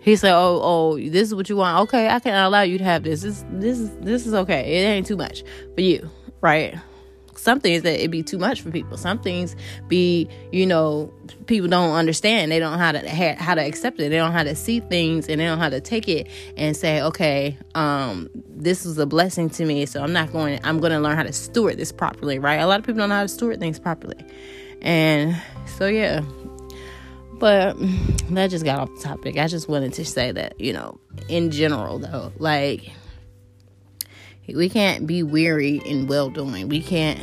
He 0.00 0.16
said, 0.16 0.32
"Oh, 0.32 0.60
oh, 0.62 0.96
this 0.98 1.28
is 1.28 1.34
what 1.34 1.48
you 1.48 1.56
want. 1.56 1.88
Okay, 1.88 2.08
I 2.08 2.20
can 2.20 2.34
allow 2.34 2.62
you 2.62 2.78
to 2.78 2.84
have 2.84 3.02
this. 3.02 3.22
This, 3.22 3.44
this 3.50 3.90
this 4.00 4.26
is 4.26 4.34
okay. 4.34 4.78
It 4.78 4.86
ain't 4.86 5.06
too 5.06 5.16
much 5.16 5.42
for 5.74 5.80
you, 5.80 6.08
right? 6.40 6.76
Some 7.38 7.60
things 7.60 7.82
that 7.82 8.02
it 8.02 8.10
be 8.10 8.22
too 8.22 8.38
much 8.38 8.60
for 8.60 8.70
people. 8.70 8.96
Some 8.96 9.18
things 9.20 9.56
be, 9.86 10.28
you 10.52 10.66
know, 10.66 11.12
people 11.46 11.68
don't 11.68 11.94
understand. 11.94 12.50
They 12.50 12.58
don't 12.58 12.72
know 12.72 12.78
how 12.78 12.92
to 12.92 13.08
how 13.08 13.54
to 13.54 13.62
accept 13.62 14.00
it. 14.00 14.10
They 14.10 14.16
don't 14.16 14.32
know 14.32 14.36
how 14.36 14.44
to 14.44 14.54
see 14.54 14.80
things 14.80 15.28
and 15.28 15.40
they 15.40 15.44
don't 15.44 15.58
know 15.58 15.62
how 15.62 15.70
to 15.70 15.80
take 15.80 16.08
it 16.08 16.28
and 16.56 16.76
say, 16.76 17.00
okay, 17.02 17.56
um, 17.74 18.28
this 18.48 18.84
was 18.84 18.98
a 18.98 19.06
blessing 19.06 19.50
to 19.50 19.64
me, 19.64 19.86
so 19.86 20.02
I'm 20.02 20.12
not 20.12 20.32
going. 20.32 20.60
I'm 20.64 20.78
going 20.80 20.92
to 20.92 21.00
learn 21.00 21.16
how 21.16 21.22
to 21.22 21.32
steward 21.32 21.78
this 21.78 21.92
properly, 21.92 22.38
right? 22.38 22.56
A 22.56 22.66
lot 22.66 22.80
of 22.80 22.86
people 22.86 22.98
don't 22.98 23.08
know 23.08 23.16
how 23.16 23.22
to 23.22 23.28
steward 23.28 23.60
things 23.60 23.78
properly, 23.78 24.24
and 24.82 25.40
so 25.66 25.86
yeah. 25.86 26.22
But 27.34 27.76
that 28.30 28.50
just 28.50 28.64
got 28.64 28.80
off 28.80 28.90
the 28.96 29.00
topic. 29.00 29.38
I 29.38 29.46
just 29.46 29.68
wanted 29.68 29.92
to 29.94 30.04
say 30.04 30.32
that, 30.32 30.60
you 30.60 30.72
know, 30.72 30.98
in 31.28 31.52
general, 31.52 32.00
though, 32.00 32.32
like 32.38 32.90
we 34.54 34.68
can't 34.68 35.06
be 35.06 35.22
weary 35.22 35.76
in 35.84 36.06
well 36.06 36.30
doing. 36.30 36.68
We 36.68 36.82
can't, 36.82 37.20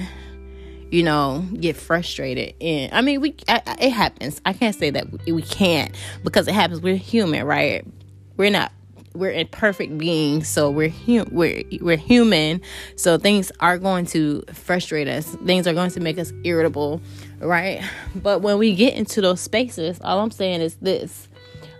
you 0.91 1.03
know, 1.03 1.46
get 1.60 1.75
frustrated. 1.75 2.55
And 2.62 2.94
I 2.94 3.01
mean, 3.01 3.22
we 3.22 3.36
I, 3.48 3.62
it 3.79 3.91
happens. 3.91 4.41
I 4.46 4.53
can't 4.53 4.75
say 4.75 4.89
that 4.91 5.08
we 5.27 5.41
can't 5.41 5.96
because 6.24 6.48
it 6.48 6.53
happens. 6.53 6.82
We're 6.82 6.96
human, 6.96 7.46
right? 7.46 7.86
We're 8.38 8.51
not 8.51 8.72
we're 9.15 9.32
a 9.32 9.46
perfect 9.46 9.98
beings, 9.98 10.48
so 10.48 10.70
we're 10.70 10.89
hum- 10.89 11.29
we're 11.32 11.63
we're 11.82 11.98
human. 11.98 12.62
So 12.96 13.17
things 13.17 13.51
are 13.60 13.77
going 13.77 14.05
to 14.08 14.44
frustrate 14.53 15.08
us. 15.08 15.25
Things 15.46 15.67
are 15.67 15.74
going 15.74 15.91
to 15.91 16.00
make 16.00 16.20
us 16.20 16.32
irritable, 16.44 17.01
right? 17.39 17.82
But 18.15 18.41
when 18.41 18.58
we 18.58 18.75
get 18.75 18.94
into 18.94 19.22
those 19.22 19.41
spaces, 19.41 20.00
all 20.01 20.20
I'm 20.20 20.32
saying 20.32 20.62
is 20.62 20.75
this: 20.75 21.29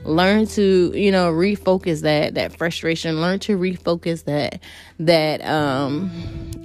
learn 0.06 0.46
to 0.48 0.92
you 0.96 1.12
know 1.12 1.32
refocus 1.32 2.02
that 2.02 2.36
that 2.36 2.58
frustration. 2.58 3.22
Learn 3.22 3.40
to 3.40 3.58
refocus 3.58 4.24
that 4.26 4.62
that 5.00 5.46
um 5.46 6.12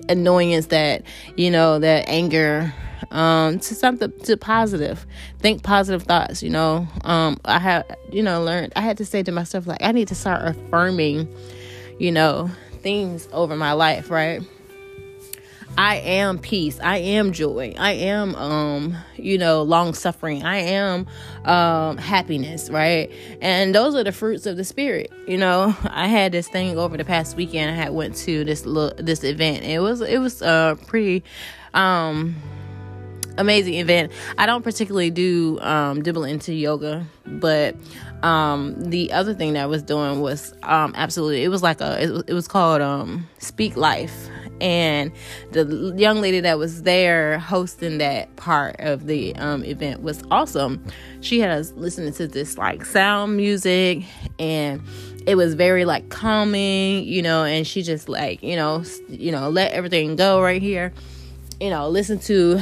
annoyance 0.09 0.67
that 0.67 1.03
you 1.37 1.51
know 1.51 1.79
that 1.79 2.09
anger 2.09 2.73
um 3.11 3.59
to 3.59 3.75
something 3.75 4.13
to 4.25 4.37
positive. 4.37 5.07
Think 5.39 5.63
positive 5.63 6.05
thoughts 6.05 6.43
you 6.43 6.51
know. 6.51 6.87
Um 7.05 7.39
i 7.45 7.59
have 7.59 7.85
you 8.13 8.23
know 8.23 8.43
learned 8.43 8.73
i 8.77 8.81
had 8.81 8.99
to 8.99 9.05
say 9.05 9.23
to 9.23 9.33
myself 9.33 9.67
like 9.67 9.83
i 9.83 9.93
need 9.93 10.09
to 10.09 10.15
start 10.15 10.45
affirming 10.45 11.29
you 11.99 12.13
know 12.13 12.51
things 12.83 13.29
over 13.33 13.57
my 13.57 13.73
life 13.73 14.11
right 14.11 14.43
I 15.79 15.97
am 15.97 16.39
peace. 16.39 16.79
I 16.81 16.99
am 16.99 17.33
joy. 17.33 17.75
I 17.79 17.93
am 17.93 18.35
um, 18.35 18.97
you 19.17 19.39
know, 19.39 19.63
long 19.63 19.95
suffering. 19.95 20.45
I 20.45 20.59
am 20.59 21.07
um 21.45 21.97
happiness, 21.97 22.69
right? 22.71 23.11
And 23.41 23.75
those 23.75 23.95
are 23.95 24.05
the 24.05 24.13
fruits 24.13 24.47
of 24.47 24.57
the 24.57 24.65
spirit. 24.65 25.13
You 25.27 25.39
know, 25.39 25.75
I 25.85 26.09
had 26.09 26.33
this 26.33 26.49
thing 26.49 26.79
over 26.79 26.97
the 26.97 27.05
past 27.05 27.37
weekend. 27.37 27.71
I 27.71 27.75
had 27.75 27.93
went 27.93 28.17
to 28.17 28.45
this 28.45 28.67
little 28.67 28.97
this 29.03 29.25
event. 29.25 29.65
It 29.65 29.81
was 29.81 30.01
it 30.01 30.19
was 30.19 30.43
a 30.43 30.77
pretty 30.87 31.25
um 31.73 32.37
amazing 33.39 33.75
event. 33.75 34.13
I 34.37 34.47
don't 34.47 34.63
particularly 34.63 35.11
do 35.11 35.59
um 35.61 36.03
dibble 36.03 36.25
into 36.25 36.53
yoga, 36.53 37.07
but 37.25 37.75
um 38.23 38.91
the 38.91 39.13
other 39.13 39.33
thing 39.33 39.55
that 39.55 39.63
I 39.63 39.67
was 39.67 39.83
doing 39.83 40.21
was 40.21 40.53
um 40.63 40.93
absolutely 40.97 41.43
it 41.43 41.49
was 41.49 41.63
like 41.63 41.81
a 41.81 42.03
it, 42.03 42.25
it 42.29 42.35
was 42.35 42.49
called 42.49 42.83
um 42.83 43.29
speak 43.39 43.77
life 43.77 44.29
and 44.61 45.13
the 45.53 45.95
young 45.97 46.21
lady 46.21 46.41
that 46.41 46.59
was 46.59 46.83
there 46.83 47.39
hosting 47.39 47.99
that 47.99 48.35
part 48.37 48.77
of 48.79 49.07
the 49.07 49.35
um, 49.37 49.65
event 49.65 50.03
was 50.03 50.23
awesome. 50.31 50.85
She 51.21 51.41
had 51.41 51.51
us 51.51 51.73
listening 51.73 52.13
to 52.15 52.27
this 52.27 52.59
like 52.59 52.85
sound 52.85 53.37
music 53.37 54.05
and 54.39 54.83
it 55.27 55.35
was 55.35 55.55
very 55.55 55.85
like 55.85 56.09
calming, 56.09 57.05
you 57.05 57.23
know, 57.23 57.45
and 57.45 57.67
she 57.67 57.83
just 57.83 58.09
like, 58.09 58.43
you 58.43 58.57
know, 58.57 58.83
you 59.09 59.33
know, 59.33 59.51
let 59.51 59.73
everything 59.73 60.17
go 60.17 60.41
right 60.41 60.63
here 60.63 60.93
you 61.61 61.69
know, 61.69 61.89
listen 61.89 62.19
to 62.21 62.59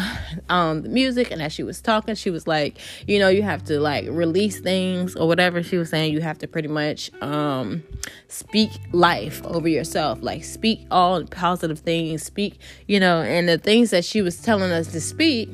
um, 0.49 0.83
the 0.83 0.89
music. 0.89 1.31
And 1.31 1.41
as 1.41 1.53
she 1.53 1.63
was 1.63 1.81
talking, 1.81 2.17
she 2.17 2.31
was 2.31 2.47
like, 2.47 2.79
you 3.07 3.19
know, 3.19 3.29
you 3.29 3.43
have 3.43 3.65
to 3.67 3.79
like 3.79 4.07
release 4.09 4.61
things 4.61 5.15
or 5.15 5.29
whatever 5.29 5.63
she 5.63 5.77
was 5.77 5.91
saying. 5.91 6.13
You 6.13 6.21
have 6.21 6.39
to 6.39 6.49
pretty 6.49 6.69
much 6.69 7.11
um, 7.23 7.85
speak 8.27 8.71
life 8.93 9.45
over 9.45 9.69
yourself, 9.69 10.19
like 10.21 10.45
speak 10.45 10.85
all 10.91 11.25
positive 11.25 11.79
things, 11.79 12.25
speak, 12.25 12.59
you 12.87 12.99
know, 12.99 13.23
and 13.23 13.49
the 13.49 13.59
things 13.59 13.91
that 13.91 14.05
she 14.05 14.21
was 14.21 14.37
telling 14.41 14.73
us 14.73 14.89
to 14.89 15.01
speak 15.01 15.49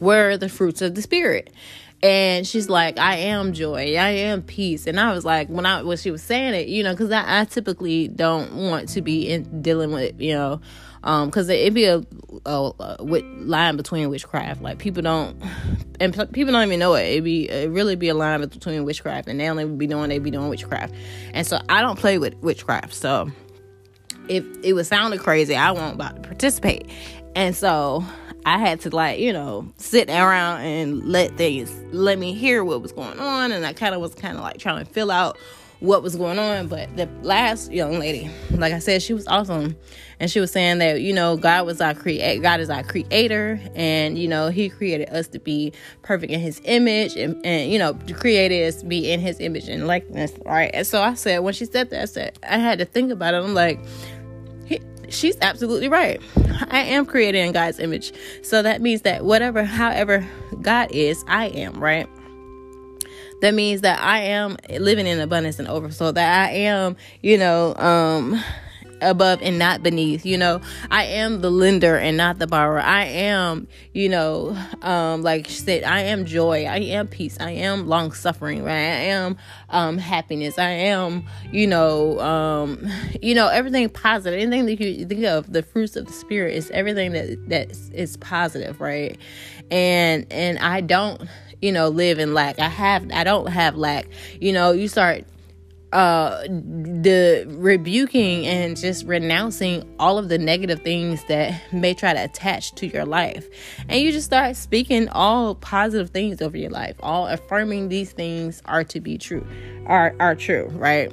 were 0.00 0.36
the 0.36 0.48
fruits 0.48 0.82
of 0.82 0.94
the 0.94 1.02
spirit 1.02 1.52
and 2.02 2.46
she's 2.46 2.68
like 2.68 2.98
i 2.98 3.16
am 3.16 3.54
joy 3.54 3.94
i 3.96 4.10
am 4.10 4.42
peace 4.42 4.86
and 4.86 5.00
i 5.00 5.14
was 5.14 5.24
like 5.24 5.48
when 5.48 5.64
i 5.64 5.80
when 5.82 5.96
she 5.96 6.10
was 6.10 6.22
saying 6.22 6.52
it 6.52 6.68
you 6.68 6.82
know 6.82 6.92
because 6.92 7.10
I, 7.10 7.40
I 7.40 7.44
typically 7.46 8.08
don't 8.08 8.52
want 8.52 8.90
to 8.90 9.00
be 9.00 9.30
in 9.30 9.62
dealing 9.62 9.92
with 9.92 10.20
you 10.20 10.34
know 10.34 10.60
um 11.04 11.28
because 11.28 11.48
it'd 11.48 11.74
be 11.74 11.84
a, 11.84 12.02
a, 12.46 12.72
a, 12.80 12.96
line 13.02 13.76
between 13.76 14.08
witchcraft. 14.10 14.62
Like 14.62 14.78
people 14.78 15.02
don't 15.02 15.40
and 16.00 16.12
people 16.32 16.52
don't 16.52 16.66
even 16.66 16.80
know 16.80 16.94
it. 16.94 17.04
It'd 17.04 17.24
be 17.24 17.48
it 17.48 17.70
really 17.70 17.94
be 17.94 18.08
a 18.08 18.14
line 18.14 18.40
between 18.40 18.84
witchcraft 18.84 19.28
and 19.28 19.38
they 19.38 19.48
only 19.48 19.66
be 19.66 19.86
doing 19.86 20.08
they 20.08 20.18
be 20.18 20.30
doing 20.30 20.48
witchcraft. 20.48 20.94
And 21.32 21.46
so 21.46 21.60
i 21.68 21.80
don't 21.80 21.98
play 21.98 22.18
with 22.18 22.34
witchcraft. 22.36 22.94
So 22.94 23.30
if 24.28 24.44
it 24.62 24.72
was 24.72 24.88
sounding 24.88 25.20
crazy 25.20 25.54
i 25.54 25.70
won't 25.70 25.94
about 25.94 26.16
to 26.16 26.22
participate. 26.22 26.90
And 27.36 27.54
so 27.54 28.04
I 28.46 28.58
had 28.58 28.80
to 28.82 28.90
like, 28.90 29.20
you 29.20 29.32
know, 29.32 29.72
sit 29.78 30.10
around 30.10 30.60
and 30.60 31.02
let 31.04 31.36
things 31.36 31.74
let 31.92 32.18
me 32.18 32.34
hear 32.34 32.62
what 32.62 32.82
was 32.82 32.92
going 32.92 33.18
on. 33.18 33.52
And 33.52 33.64
I 33.64 33.72
kind 33.72 33.94
of 33.94 34.00
was 34.00 34.14
kind 34.14 34.36
of 34.36 34.42
like 34.42 34.58
trying 34.58 34.84
to 34.84 34.90
fill 34.90 35.10
out 35.10 35.38
what 35.84 36.02
was 36.02 36.16
going 36.16 36.38
on. 36.38 36.66
But 36.66 36.96
the 36.96 37.08
last 37.22 37.70
young 37.72 37.98
lady, 37.98 38.30
like 38.50 38.72
I 38.72 38.78
said, 38.78 39.02
she 39.02 39.14
was 39.14 39.26
awesome. 39.26 39.76
And 40.20 40.30
she 40.30 40.40
was 40.40 40.50
saying 40.50 40.78
that, 40.78 41.00
you 41.00 41.12
know, 41.12 41.36
God 41.36 41.66
was 41.66 41.80
our 41.80 41.94
create 41.94 42.40
God 42.40 42.60
is 42.60 42.70
our 42.70 42.82
creator 42.82 43.60
and, 43.74 44.18
you 44.18 44.28
know, 44.28 44.48
he 44.48 44.68
created 44.68 45.10
us 45.10 45.28
to 45.28 45.38
be 45.38 45.72
perfect 46.02 46.32
in 46.32 46.40
his 46.40 46.60
image 46.64 47.16
and, 47.16 47.44
and 47.44 47.70
you 47.70 47.78
know, 47.78 47.94
created 48.14 48.66
us 48.66 48.80
to 48.80 48.86
be 48.86 49.10
in 49.10 49.20
his 49.20 49.40
image 49.40 49.68
and 49.68 49.86
likeness. 49.86 50.32
Right. 50.44 50.70
And 50.72 50.86
so 50.86 51.02
I 51.02 51.14
said, 51.14 51.40
when 51.40 51.52
she 51.52 51.64
said 51.64 51.90
that, 51.90 52.02
I 52.02 52.04
said, 52.06 52.38
I 52.48 52.58
had 52.58 52.78
to 52.78 52.84
think 52.84 53.10
about 53.10 53.34
it. 53.34 53.42
I'm 53.42 53.54
like, 53.54 53.80
she's 55.08 55.36
absolutely 55.40 55.88
right. 55.88 56.20
I 56.70 56.80
am 56.80 57.06
created 57.06 57.38
in 57.38 57.52
God's 57.52 57.78
image. 57.78 58.12
So 58.42 58.62
that 58.62 58.80
means 58.80 59.02
that 59.02 59.24
whatever, 59.24 59.64
however 59.64 60.26
God 60.62 60.90
is, 60.92 61.24
I 61.28 61.46
am, 61.46 61.82
right? 61.82 62.08
That 63.44 63.54
means 63.54 63.82
that 63.82 64.00
I 64.00 64.20
am 64.20 64.56
living 64.78 65.06
in 65.06 65.20
abundance 65.20 65.58
and 65.58 65.68
overflow, 65.68 66.12
that 66.12 66.48
I 66.48 66.52
am, 66.52 66.96
you 67.20 67.38
know, 67.38 67.74
um, 67.76 68.42
above 69.00 69.42
and 69.42 69.58
not 69.58 69.82
beneath 69.82 70.24
you 70.24 70.38
know. 70.38 70.60
I 70.90 71.04
am 71.04 71.40
the 71.40 71.50
lender 71.50 71.96
and 71.96 72.16
not 72.16 72.38
the 72.38 72.46
borrower. 72.46 72.80
I 72.80 73.04
am 73.04 73.68
you 73.92 74.08
know 74.08 74.56
um 74.82 75.22
like 75.22 75.46
she 75.46 75.54
said 75.54 75.84
i 75.84 76.00
am 76.00 76.24
joy. 76.24 76.64
I 76.64 76.78
am 76.78 77.06
peace. 77.06 77.36
I 77.40 77.50
am 77.52 77.86
long 77.86 78.12
suffering 78.12 78.62
right? 78.64 78.72
I 78.72 79.04
am 79.10 79.36
um 79.70 79.98
happiness. 79.98 80.58
I 80.58 80.70
am 80.70 81.24
you 81.52 81.66
know 81.66 82.18
um 82.20 82.86
you 83.20 83.34
know 83.34 83.48
everything 83.48 83.88
positive. 83.88 84.40
Anything 84.40 84.66
that 84.66 84.80
you 84.80 85.06
think 85.06 85.24
of 85.24 85.52
the 85.52 85.62
fruits 85.62 85.96
of 85.96 86.06
the 86.06 86.12
spirit 86.12 86.54
is 86.54 86.70
everything 86.70 87.12
that 87.12 87.48
that 87.48 87.70
is 87.92 88.16
positive 88.18 88.80
right? 88.80 89.18
And 89.70 90.26
and 90.30 90.58
i 90.58 90.80
don't 90.80 91.22
you 91.64 91.72
know 91.72 91.88
live 91.88 92.18
in 92.18 92.34
lack. 92.34 92.58
I 92.58 92.68
have 92.68 93.10
i 93.12 93.24
don't 93.24 93.46
have 93.46 93.76
lack. 93.76 94.06
You 94.38 94.52
know 94.52 94.72
you 94.72 94.86
start 94.86 95.24
uh 95.94 96.42
the 96.42 97.46
rebuking 97.48 98.46
and 98.46 98.76
just 98.76 99.06
renouncing 99.06 99.88
all 99.98 100.18
of 100.18 100.28
the 100.28 100.36
negative 100.36 100.82
things 100.82 101.24
that 101.28 101.58
may 101.72 101.94
try 101.94 102.12
to 102.12 102.22
attach 102.22 102.74
to 102.74 102.86
your 102.86 103.06
life. 103.06 103.48
And 103.88 104.00
you 104.00 104.12
just 104.12 104.26
start 104.26 104.56
speaking 104.56 105.08
all 105.08 105.54
positive 105.54 106.10
things 106.10 106.42
over 106.42 106.58
your 106.58 106.70
life. 106.70 106.96
All 107.00 107.26
affirming 107.28 107.88
these 107.88 108.12
things 108.12 108.60
are 108.66 108.84
to 108.84 109.00
be 109.00 109.16
true 109.16 109.46
are 109.86 110.14
are 110.20 110.34
true 110.34 110.66
right? 110.74 111.10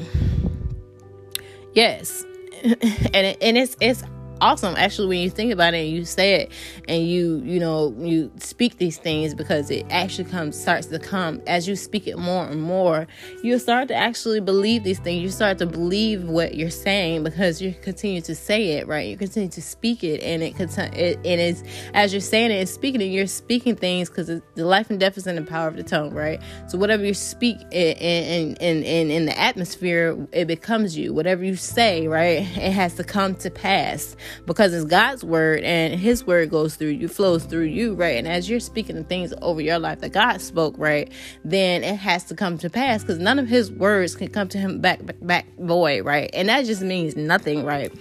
Yes. 1.74 2.26
And 3.14 3.26
it, 3.26 3.38
and 3.42 3.58
it's 3.58 3.76
it's 3.82 4.04
awesome 4.42 4.76
actually 4.76 5.08
when 5.08 5.20
you 5.20 5.30
think 5.30 5.54
about 5.54 5.74
it 5.74 5.86
and 5.86 5.90
you 5.90 6.04
say 6.04 6.42
it 6.42 6.52
and 6.88 7.08
you 7.08 7.42
you 7.46 7.60
know 7.60 7.96
you 8.00 8.32
speak 8.38 8.78
these 8.78 8.98
things 8.98 9.34
because 9.34 9.70
it 9.70 9.86
actually 9.90 10.30
comes 10.30 10.60
starts 10.60 10.88
to 10.88 11.00
come. 11.00 11.42
As 11.48 11.68
you 11.68 11.76
speak 11.76 12.08
it 12.08 12.18
more 12.18 12.46
and 12.46 12.62
more 12.62 13.08
you 13.44 13.58
start 13.60 13.88
to 13.90 13.96
actually 13.96 14.40
believe 14.40 14.84
these 14.84 15.00
things. 15.00 15.22
You 15.22 15.30
start 15.30 15.60
to 15.60 15.66
believe 15.66 16.24
what 16.24 16.56
you're 16.56 16.70
saying 16.70 17.24
because 17.24 17.62
you 17.62 17.74
continue 17.82 18.22
to 18.22 18.36
say 18.36 18.74
it 18.74 18.88
right? 18.88 19.08
You 19.08 19.18
continue 19.18 19.50
to 19.50 19.62
speak 19.62 20.04
it 20.04 20.22
and 20.22 20.42
it 20.42 20.60
it, 20.60 21.18
and 21.18 21.26
it 21.26 21.40
is 21.40 21.64
as 21.94 22.14
you're 22.14 22.22
saying 22.22 22.52
it 22.52 22.60
and 22.60 22.70
speaking 22.70 23.02
it 23.02 23.06
you're 23.06 23.28
speaking 23.28 23.76
things 23.76 24.10
because 24.10 24.28
the 24.28 24.42
life 24.56 24.90
and 24.90 25.00
death 25.00 25.18
is 25.18 25.28
in 25.28 25.36
the 25.36 25.44
power 25.44 25.68
of 25.68 25.76
the 25.76 25.84
tongue 25.84 26.14
right? 26.14 26.42
So 26.68 26.78
whatever 26.78 27.06
you 27.06 27.14
speak 27.14 27.58
in 27.72 27.98
in 27.98 28.56
in 28.56 28.84
in, 28.84 29.12
in 29.12 29.26
the 29.26 29.40
atmosphere 29.40 30.18
it 30.32 30.46
becomes 30.46 30.98
you. 30.98 31.14
Whatever 31.14 31.44
you 31.44 31.56
say 31.56 32.08
right 32.08 32.40
it 32.58 32.72
has 32.72 32.96
to 32.96 33.04
come 33.04 33.36
to 33.36 33.52
pass 33.52 34.16
because 34.46 34.74
it's 34.74 34.86
God's 34.86 35.24
word 35.24 35.64
and 35.64 36.00
his 36.00 36.26
word 36.26 36.50
goes 36.50 36.76
through 36.76 36.90
you, 36.90 37.08
flows 37.08 37.46
through 37.46 37.66
you, 37.66 37.94
right? 37.94 38.18
And 38.18 38.28
as 38.28 38.50
you're 38.50 38.60
speaking 38.60 38.96
the 38.96 39.04
things 39.04 39.34
over 39.42 39.62
your 39.62 39.80
life 39.80 40.00
that 40.02 40.14
God 40.14 40.42
spoke, 40.42 40.76
right, 40.78 41.12
then 41.44 41.84
it 41.84 41.96
has 41.96 42.24
to 42.26 42.36
come 42.36 42.58
to 42.60 42.70
pass 42.70 43.02
because 43.02 43.20
none 43.20 43.40
of 43.40 43.48
his 43.48 43.72
words 43.72 44.16
can 44.16 44.30
come 44.30 44.48
to 44.50 44.58
him 44.58 44.80
back, 44.80 45.00
back, 45.22 45.46
void, 45.60 46.06
right? 46.06 46.30
And 46.34 46.50
that 46.50 46.66
just 46.66 46.82
means 46.82 47.16
nothing, 47.16 47.66
right? 47.66 47.92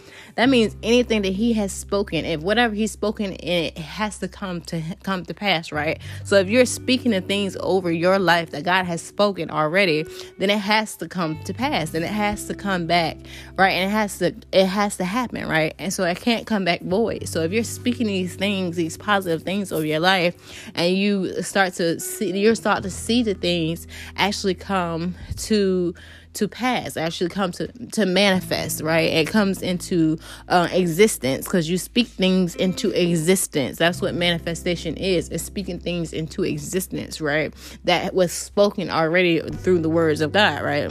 That 0.40 0.48
means 0.48 0.74
anything 0.82 1.20
that 1.20 1.34
he 1.34 1.52
has 1.52 1.70
spoken, 1.70 2.24
if 2.24 2.40
whatever 2.40 2.74
he's 2.74 2.90
spoken, 2.90 3.34
it 3.34 3.76
has 3.76 4.16
to 4.20 4.26
come 4.26 4.62
to 4.62 4.82
come 5.02 5.22
to 5.26 5.34
pass, 5.34 5.70
right? 5.70 6.00
So 6.24 6.36
if 6.36 6.48
you're 6.48 6.64
speaking 6.64 7.10
the 7.10 7.20
things 7.20 7.58
over 7.60 7.92
your 7.92 8.18
life 8.18 8.50
that 8.52 8.64
God 8.64 8.86
has 8.86 9.02
spoken 9.02 9.50
already, 9.50 10.06
then 10.38 10.48
it 10.48 10.60
has 10.60 10.96
to 10.96 11.08
come 11.08 11.38
to 11.44 11.52
pass 11.52 11.92
and 11.92 12.02
it 12.06 12.10
has 12.10 12.46
to 12.46 12.54
come 12.54 12.86
back, 12.86 13.18
right? 13.58 13.72
And 13.72 13.90
it 13.90 13.92
has 13.92 14.16
to 14.20 14.34
it 14.50 14.64
has 14.64 14.96
to 14.96 15.04
happen, 15.04 15.46
right? 15.46 15.74
And 15.78 15.92
so 15.92 16.04
it 16.04 16.18
can't 16.18 16.46
come 16.46 16.64
back 16.64 16.80
void. 16.80 17.28
So 17.28 17.42
if 17.42 17.52
you're 17.52 17.62
speaking 17.62 18.06
these 18.06 18.34
things, 18.34 18.76
these 18.76 18.96
positive 18.96 19.42
things 19.42 19.70
over 19.72 19.84
your 19.84 20.00
life, 20.00 20.34
and 20.74 20.96
you 20.96 21.42
start 21.42 21.74
to 21.74 22.00
see 22.00 22.34
you 22.34 22.54
start 22.54 22.82
to 22.84 22.90
see 22.90 23.22
the 23.22 23.34
things 23.34 23.86
actually 24.16 24.54
come 24.54 25.16
to 25.36 25.94
to 26.34 26.48
pass 26.48 26.96
actually 26.96 27.30
come 27.30 27.52
to 27.52 27.66
to 27.88 28.06
manifest 28.06 28.82
right? 28.82 29.10
It 29.10 29.26
comes 29.26 29.62
into 29.62 30.18
uh, 30.48 30.68
existence 30.72 31.46
because 31.46 31.68
you 31.68 31.78
speak 31.78 32.06
things 32.06 32.54
into 32.54 32.90
existence. 32.90 33.78
That's 33.78 34.00
what 34.00 34.14
manifestation 34.14 34.96
is 34.96 35.28
is 35.30 35.42
speaking 35.42 35.78
things 35.78 36.12
into 36.12 36.44
existence 36.44 37.20
right? 37.20 37.54
That 37.84 38.14
was 38.14 38.32
spoken 38.32 38.90
already 38.90 39.40
through 39.40 39.80
the 39.80 39.90
words 39.90 40.20
of 40.20 40.32
god 40.32 40.62
right 40.62 40.90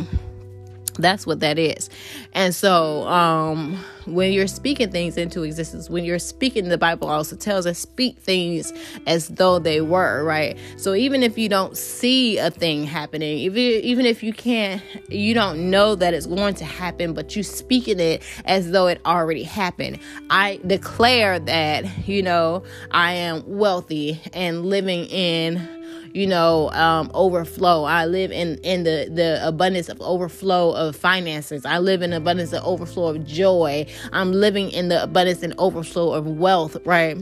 that's 1.02 1.26
what 1.26 1.40
that 1.40 1.58
is. 1.58 1.90
And 2.34 2.54
so, 2.54 3.08
um, 3.08 3.84
when 4.06 4.34
you're 4.34 4.48
speaking 4.48 4.92
things 4.92 5.18
into 5.18 5.44
existence, 5.44 5.90
when 5.90 6.04
you're 6.04 6.20
speaking, 6.20 6.70
the 6.70 6.78
Bible 6.78 7.10
also 7.10 7.36
tells 7.36 7.66
us 7.66 7.78
speak 7.78 8.18
things 8.18 8.74
as 9.06 9.28
though 9.30 9.60
they 9.60 9.82
were, 9.82 10.24
right? 10.24 10.58
So 10.78 10.94
even 10.94 11.24
if 11.24 11.38
you 11.38 11.50
don't 11.50 11.78
see 11.78 12.38
a 12.38 12.50
thing 12.50 12.86
happening, 12.86 13.38
even 13.38 13.60
even 13.60 14.06
if 14.06 14.24
you 14.24 14.34
can't, 14.34 14.82
you 15.10 15.34
don't 15.34 15.70
know 15.70 15.96
that 15.96 16.14
it's 16.14 16.26
going 16.26 16.56
to 16.56 16.66
happen, 16.66 17.14
but 17.14 17.36
you 17.36 17.44
speaking 17.44 18.00
it 18.00 18.24
as 18.46 18.72
though 18.72 18.88
it 18.88 19.02
already 19.06 19.44
happened. 19.44 20.00
I 20.30 20.60
declare 20.66 21.40
that 21.40 22.08
you 22.08 22.24
know 22.24 22.64
I 22.92 23.14
am 23.14 23.44
wealthy 23.46 24.22
and 24.34 24.66
living 24.66 25.06
in 25.06 25.79
you 26.14 26.28
know 26.28 26.70
um, 26.72 27.12
overflow. 27.14 27.84
I 27.84 28.06
live 28.06 28.32
in 28.32 28.58
in 28.64 28.84
the 28.84 29.10
the 29.12 29.40
abundance 29.48 29.90
of 29.90 30.02
overflow 30.02 30.72
of 30.72 30.96
finances. 30.96 31.66
I 31.66 31.80
live 31.80 32.02
in 32.02 32.14
abundance 32.14 32.54
of 32.54 32.64
overflow 32.64 33.08
of 33.10 33.26
joy. 33.26 33.86
I'm 34.12 34.32
living 34.32 34.72
in 34.72 34.90
the 34.90 35.04
abundance 35.04 35.44
and 35.44 35.54
overflow 35.58 36.14
of 36.14 36.28
wealth 36.28 36.78
right 36.86 37.18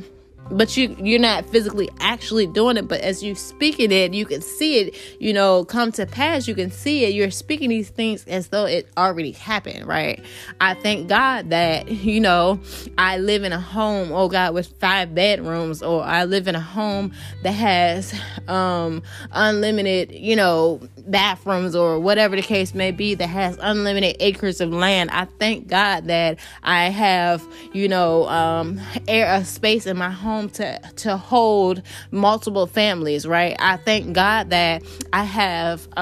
but 0.51 0.77
you 0.77 0.95
you're 0.99 1.19
not 1.19 1.45
physically 1.49 1.89
actually 1.99 2.47
doing 2.47 2.77
it 2.77 2.87
but 2.87 3.01
as 3.01 3.23
you 3.23 3.35
speaking 3.35 3.91
it 3.91 4.13
you 4.13 4.25
can 4.25 4.41
see 4.41 4.79
it 4.79 4.95
you 5.19 5.33
know 5.33 5.65
come 5.65 5.91
to 5.91 6.05
pass 6.05 6.47
you 6.47 6.55
can 6.55 6.71
see 6.71 7.05
it. 7.05 7.13
You're 7.13 7.31
speaking 7.31 7.69
these 7.69 7.89
things 7.89 8.25
as 8.27 8.49
though 8.49 8.65
it 8.65 8.89
already 8.97 9.31
happened 9.31 9.85
right? 9.87 10.23
I 10.61 10.73
thank 10.75 11.07
god 11.07 11.49
that 11.49 11.87
you 12.07 12.19
know 12.19 12.59
i 12.97 13.17
live 13.17 13.43
in 13.43 13.51
a 13.51 13.59
home 13.59 14.11
oh 14.11 14.27
god 14.27 14.53
with 14.53 14.67
five 14.79 15.13
bedrooms 15.13 15.81
or 15.83 16.03
i 16.03 16.23
live 16.23 16.47
in 16.47 16.55
a 16.55 16.59
home 16.59 17.11
that 17.43 17.51
has 17.51 18.13
um 18.47 19.01
unlimited 19.31 20.11
you 20.11 20.35
know 20.35 20.81
bathrooms 21.11 21.75
or 21.75 21.99
whatever 21.99 22.35
the 22.35 22.41
case 22.41 22.73
may 22.73 22.91
be 22.91 23.15
that 23.15 23.27
has 23.27 23.57
unlimited 23.61 24.15
acres 24.19 24.61
of 24.61 24.71
land 24.71 25.09
i 25.11 25.25
thank 25.39 25.67
god 25.67 26.05
that 26.05 26.37
i 26.63 26.89
have 26.89 27.43
you 27.73 27.87
know 27.87 28.27
um 28.27 28.79
air 29.07 29.33
a 29.33 29.45
space 29.45 29.85
in 29.85 29.97
my 29.97 30.11
home 30.11 30.49
to 30.49 30.79
to 30.95 31.17
hold 31.17 31.81
multiple 32.11 32.67
families, 32.67 33.25
right? 33.25 33.55
I 33.59 33.77
thank 33.77 34.13
God 34.13 34.49
that 34.49 34.83
I 35.13 35.23
have 35.23 35.87
uh, 35.97 35.99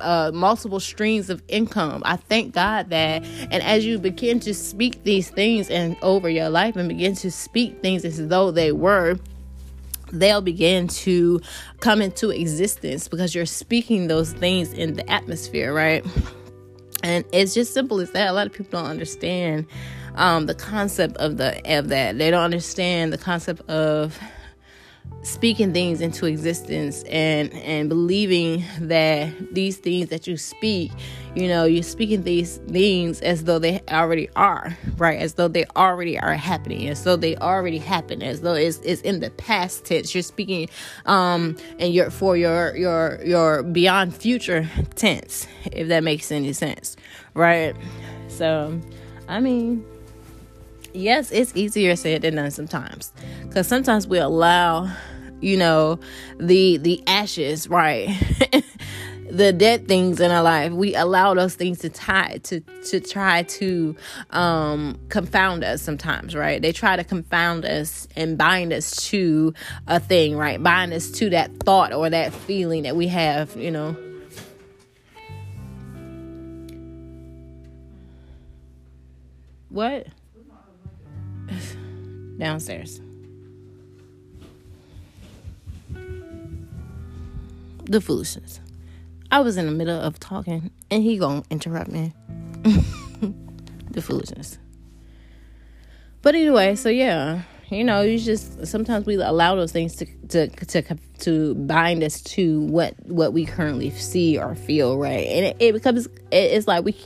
uh, 0.00 0.30
multiple 0.34 0.80
streams 0.80 1.30
of 1.30 1.42
income. 1.48 2.02
I 2.04 2.16
thank 2.16 2.54
God 2.54 2.90
that, 2.90 3.24
and 3.24 3.62
as 3.62 3.84
you 3.86 3.98
begin 3.98 4.40
to 4.40 4.54
speak 4.54 5.02
these 5.04 5.30
things 5.30 5.70
and 5.70 5.96
over 6.02 6.28
your 6.28 6.48
life 6.48 6.76
and 6.76 6.88
begin 6.88 7.14
to 7.16 7.30
speak 7.30 7.80
things 7.82 8.04
as 8.04 8.28
though 8.28 8.50
they 8.50 8.72
were 8.72 9.18
they'll 10.14 10.42
begin 10.42 10.88
to 10.88 11.40
come 11.80 12.00
into 12.00 12.30
existence 12.30 13.08
because 13.08 13.34
you're 13.34 13.46
speaking 13.46 14.06
those 14.06 14.32
things 14.32 14.72
in 14.72 14.94
the 14.94 15.08
atmosphere, 15.10 15.72
right? 15.72 16.04
And 17.02 17.24
it's 17.32 17.54
just 17.54 17.74
simple 17.74 18.00
as 18.00 18.12
that. 18.12 18.30
A 18.30 18.32
lot 18.32 18.46
of 18.46 18.52
people 18.52 18.80
don't 18.80 18.90
understand 18.90 19.66
um, 20.14 20.46
the 20.46 20.54
concept 20.54 21.16
of 21.18 21.36
the 21.36 21.60
of 21.78 21.88
that. 21.88 22.18
They 22.18 22.30
don't 22.30 22.44
understand 22.44 23.12
the 23.12 23.18
concept 23.18 23.68
of 23.68 24.18
speaking 25.24 25.72
things 25.72 26.02
into 26.02 26.26
existence 26.26 27.02
and 27.04 27.52
and 27.54 27.88
believing 27.88 28.62
that 28.78 29.32
these 29.54 29.78
things 29.78 30.10
that 30.10 30.26
you 30.26 30.36
speak 30.36 30.92
you 31.34 31.48
know 31.48 31.64
you're 31.64 31.82
speaking 31.82 32.22
these 32.24 32.58
things 32.68 33.22
as 33.22 33.44
though 33.44 33.58
they 33.58 33.80
already 33.88 34.28
are 34.36 34.76
right 34.98 35.18
as 35.18 35.34
though 35.34 35.48
they 35.48 35.64
already 35.76 36.18
are 36.18 36.34
happening 36.34 36.88
as 36.88 37.04
though 37.04 37.16
they 37.16 37.34
already 37.38 37.78
happened 37.78 38.22
as 38.22 38.42
though 38.42 38.52
it's, 38.52 38.78
it's 38.80 39.00
in 39.00 39.20
the 39.20 39.30
past 39.30 39.86
tense 39.86 40.14
you're 40.14 40.22
speaking 40.22 40.68
um 41.06 41.56
and 41.78 41.94
you're 41.94 42.10
for 42.10 42.36
your 42.36 42.76
your 42.76 43.18
your 43.24 43.62
beyond 43.62 44.14
future 44.14 44.68
tense 44.94 45.46
if 45.72 45.88
that 45.88 46.04
makes 46.04 46.30
any 46.30 46.52
sense 46.52 46.96
right 47.32 47.74
so 48.28 48.78
i 49.26 49.40
mean 49.40 49.82
yes, 50.94 51.30
it's 51.30 51.54
easier 51.54 51.96
said 51.96 52.22
than 52.22 52.36
done 52.36 52.50
sometimes. 52.50 53.12
Cause 53.52 53.66
sometimes 53.66 54.06
we 54.06 54.18
allow, 54.18 54.90
you 55.44 55.56
know, 55.56 56.00
the 56.38 56.78
the 56.78 57.02
ashes, 57.06 57.68
right? 57.68 58.08
the 59.30 59.52
dead 59.52 59.88
things 59.88 60.20
in 60.20 60.30
our 60.30 60.42
life 60.42 60.70
we 60.70 60.94
allow 60.94 61.32
those 61.32 61.54
things 61.54 61.78
to 61.78 61.88
tie 61.88 62.38
to 62.42 62.60
to 62.84 63.00
try 63.00 63.42
to 63.42 63.96
um 64.30 65.00
confound 65.08 65.64
us 65.64 65.80
sometimes 65.80 66.36
right 66.36 66.60
they 66.60 66.70
try 66.70 66.94
to 66.94 67.02
confound 67.02 67.64
us 67.64 68.06
and 68.16 68.36
bind 68.36 68.70
us 68.70 68.94
to 69.08 69.52
a 69.88 69.98
thing 69.98 70.36
right 70.36 70.62
bind 70.62 70.92
us 70.92 71.10
to 71.10 71.30
that 71.30 71.50
thought 71.64 71.92
or 71.92 72.10
that 72.10 72.34
feeling 72.34 72.82
that 72.82 72.94
we 72.94 73.08
have 73.08 73.56
you 73.56 73.70
know 73.70 73.96
what 79.70 80.06
downstairs. 82.38 83.00
The 87.86 88.00
foolishness. 88.00 88.60
I 89.30 89.40
was 89.40 89.56
in 89.56 89.66
the 89.66 89.72
middle 89.72 89.98
of 89.98 90.20
talking 90.20 90.70
and 90.90 91.02
he 91.02 91.18
gonna 91.18 91.42
interrupt 91.50 91.90
me. 91.90 92.12
the 93.90 94.02
foolishness. 94.02 94.58
But 96.22 96.34
anyway, 96.34 96.74
so 96.74 96.88
yeah, 96.88 97.42
you 97.70 97.84
know, 97.84 98.02
you 98.02 98.18
just 98.18 98.66
sometimes 98.66 99.06
we 99.06 99.14
allow 99.16 99.54
those 99.56 99.72
things 99.72 99.96
to 99.96 100.06
to 100.28 100.48
to 100.48 100.96
to 101.20 101.54
bind 101.54 102.02
us 102.02 102.20
to 102.22 102.60
what 102.62 102.94
what 103.06 103.32
we 103.32 103.44
currently 103.44 103.90
see 103.90 104.38
or 104.38 104.54
feel, 104.54 104.98
right? 104.98 105.26
And 105.26 105.46
it, 105.46 105.56
it 105.58 105.72
becomes 105.72 106.08
it's 106.30 106.66
like 106.66 106.84
we 106.84 106.96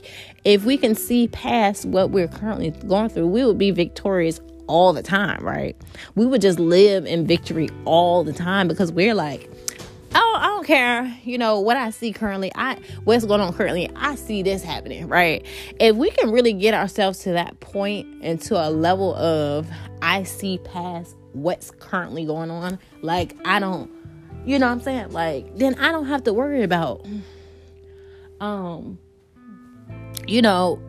if 0.43 0.65
we 0.65 0.77
can 0.77 0.95
see 0.95 1.27
past 1.27 1.85
what 1.85 2.11
we're 2.11 2.27
currently 2.27 2.71
going 2.87 3.09
through, 3.09 3.27
we 3.27 3.43
will 3.43 3.53
be 3.53 3.71
victorious 3.71 4.39
all 4.67 4.93
the 4.93 5.03
time, 5.03 5.43
right? 5.43 5.75
We 6.15 6.25
would 6.25 6.41
just 6.41 6.59
live 6.59 7.05
in 7.05 7.25
victory 7.25 7.69
all 7.85 8.23
the 8.23 8.33
time 8.33 8.67
because 8.67 8.91
we're 8.91 9.15
like, 9.15 9.48
I 10.39 10.47
don't 10.47 10.65
care, 10.65 11.17
you 11.23 11.37
know, 11.37 11.59
what 11.59 11.77
I 11.77 11.89
see 11.89 12.13
currently, 12.13 12.51
I 12.55 12.77
what's 13.03 13.25
going 13.25 13.41
on 13.41 13.53
currently, 13.53 13.89
I 13.95 14.15
see 14.15 14.43
this 14.43 14.63
happening, 14.63 15.07
right? 15.07 15.45
If 15.79 15.95
we 15.95 16.09
can 16.11 16.31
really 16.31 16.53
get 16.53 16.73
ourselves 16.73 17.19
to 17.19 17.31
that 17.33 17.59
point 17.59 18.07
and 18.21 18.41
to 18.43 18.55
a 18.55 18.69
level 18.69 19.15
of 19.15 19.69
I 20.01 20.23
see 20.23 20.57
past 20.59 21.15
what's 21.33 21.71
currently 21.71 22.25
going 22.25 22.51
on, 22.51 22.79
like 23.01 23.35
I 23.45 23.59
don't 23.59 23.91
you 24.45 24.57
know 24.57 24.67
what 24.67 24.73
I'm 24.73 24.81
saying? 24.81 25.11
Like 25.11 25.55
then 25.57 25.75
I 25.75 25.91
don't 25.91 26.07
have 26.07 26.23
to 26.23 26.33
worry 26.33 26.63
about 26.63 27.05
um 28.39 28.97
you 30.27 30.41
know, 30.41 30.81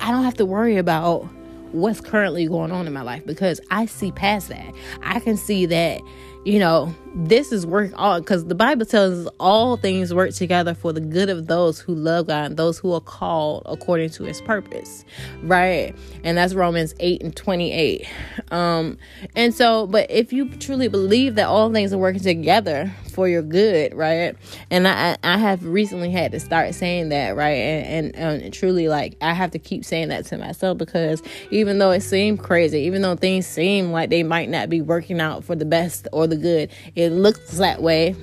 I 0.00 0.10
don't 0.10 0.24
have 0.24 0.34
to 0.34 0.44
worry 0.44 0.76
about 0.76 1.28
what's 1.72 2.00
currently 2.00 2.46
going 2.46 2.70
on 2.70 2.86
in 2.86 2.92
my 2.92 3.02
life 3.02 3.24
because 3.24 3.60
I 3.70 3.86
see 3.86 4.12
past 4.12 4.48
that. 4.48 4.74
I 5.02 5.20
can 5.20 5.36
see 5.36 5.66
that, 5.66 6.00
you 6.44 6.58
know, 6.58 6.94
this 7.14 7.52
is 7.52 7.66
work 7.66 7.92
all 7.96 8.20
because 8.20 8.46
the 8.46 8.54
Bible 8.54 8.86
tells 8.86 9.26
us 9.26 9.32
all 9.38 9.76
things 9.76 10.14
work 10.14 10.32
together 10.32 10.74
for 10.74 10.92
the 10.92 11.00
good 11.00 11.28
of 11.28 11.46
those 11.46 11.78
who 11.78 11.94
love 11.94 12.28
God 12.28 12.46
and 12.46 12.56
those 12.56 12.78
who 12.78 12.92
are 12.92 13.00
called 13.00 13.62
according 13.66 14.10
to 14.10 14.24
his 14.24 14.40
purpose. 14.40 15.04
Right. 15.42 15.94
And 16.24 16.38
that's 16.38 16.54
Romans 16.54 16.94
8 17.00 17.22
and 17.22 17.36
28. 17.36 18.08
Um, 18.50 18.98
and 19.36 19.54
so, 19.54 19.86
but 19.86 20.10
if 20.10 20.32
you 20.32 20.48
truly 20.48 20.88
believe 20.88 21.34
that 21.34 21.46
all 21.46 21.70
things 21.72 21.92
are 21.92 21.98
working 21.98 22.22
together 22.22 22.90
for 23.12 23.28
your 23.28 23.42
good, 23.42 23.94
right? 23.94 24.34
And 24.70 24.88
I 24.88 25.16
I 25.22 25.36
have 25.36 25.64
recently 25.64 26.10
had 26.10 26.32
to 26.32 26.40
start 26.40 26.74
saying 26.74 27.10
that, 27.10 27.36
right? 27.36 27.50
And, 27.50 28.16
and, 28.16 28.42
and 28.42 28.54
truly 28.54 28.88
like 28.88 29.16
I 29.20 29.34
have 29.34 29.50
to 29.50 29.58
keep 29.58 29.84
saying 29.84 30.08
that 30.08 30.24
to 30.26 30.38
myself 30.38 30.78
because 30.78 31.22
even 31.50 31.78
though 31.78 31.90
it 31.90 32.00
seemed 32.00 32.38
crazy, 32.38 32.80
even 32.80 33.02
though 33.02 33.16
things 33.16 33.46
seem 33.46 33.92
like 33.92 34.08
they 34.08 34.22
might 34.22 34.48
not 34.48 34.70
be 34.70 34.80
working 34.80 35.20
out 35.20 35.44
for 35.44 35.54
the 35.54 35.66
best 35.66 36.08
or 36.12 36.26
the 36.32 36.42
good, 36.42 36.70
it 36.94 37.10
looks 37.10 37.58
that 37.58 37.82
way 37.82 38.14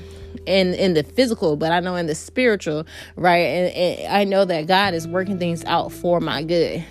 in 0.46 0.76
in 0.76 0.94
the 0.94 1.02
physical 1.02 1.56
but 1.56 1.72
i 1.72 1.80
know 1.80 1.96
in 1.96 2.06
the 2.06 2.14
spiritual 2.14 2.86
right 3.16 3.38
and, 3.40 3.76
and, 3.76 4.14
i 4.14 4.24
know 4.24 4.46
that 4.46 4.68
god 4.68 4.94
is 4.94 5.08
working 5.08 5.40
things 5.40 5.66
out 5.66 5.92
for 5.92 6.20
my 6.20 6.44
good 6.44 6.86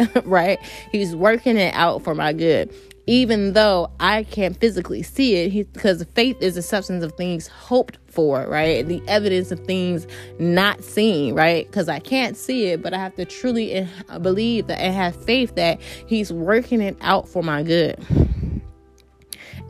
right? 0.24 0.58
He's 0.90 1.14
working 1.14 1.56
it 1.56 1.74
out 1.74 2.02
for 2.02 2.14
my 2.14 2.32
good. 2.32 2.74
Even 3.08 3.52
though 3.54 3.90
I 3.98 4.22
can't 4.22 4.56
physically 4.60 5.02
see 5.02 5.34
it, 5.34 5.72
because 5.72 6.04
faith 6.14 6.36
is 6.40 6.54
the 6.54 6.62
substance 6.62 7.02
of 7.02 7.12
things 7.14 7.48
hoped 7.48 7.98
for, 8.06 8.46
right? 8.46 8.86
The 8.86 9.02
evidence 9.08 9.50
of 9.50 9.58
things 9.60 10.06
not 10.38 10.84
seen, 10.84 11.34
right? 11.34 11.66
Because 11.66 11.88
I 11.88 11.98
can't 11.98 12.36
see 12.36 12.66
it, 12.66 12.80
but 12.80 12.94
I 12.94 12.98
have 12.98 13.16
to 13.16 13.24
truly 13.24 13.88
believe 14.20 14.68
that 14.68 14.78
and 14.78 14.94
have 14.94 15.16
faith 15.24 15.56
that 15.56 15.80
He's 16.06 16.32
working 16.32 16.80
it 16.80 16.96
out 17.00 17.28
for 17.28 17.42
my 17.42 17.64
good. 17.64 17.98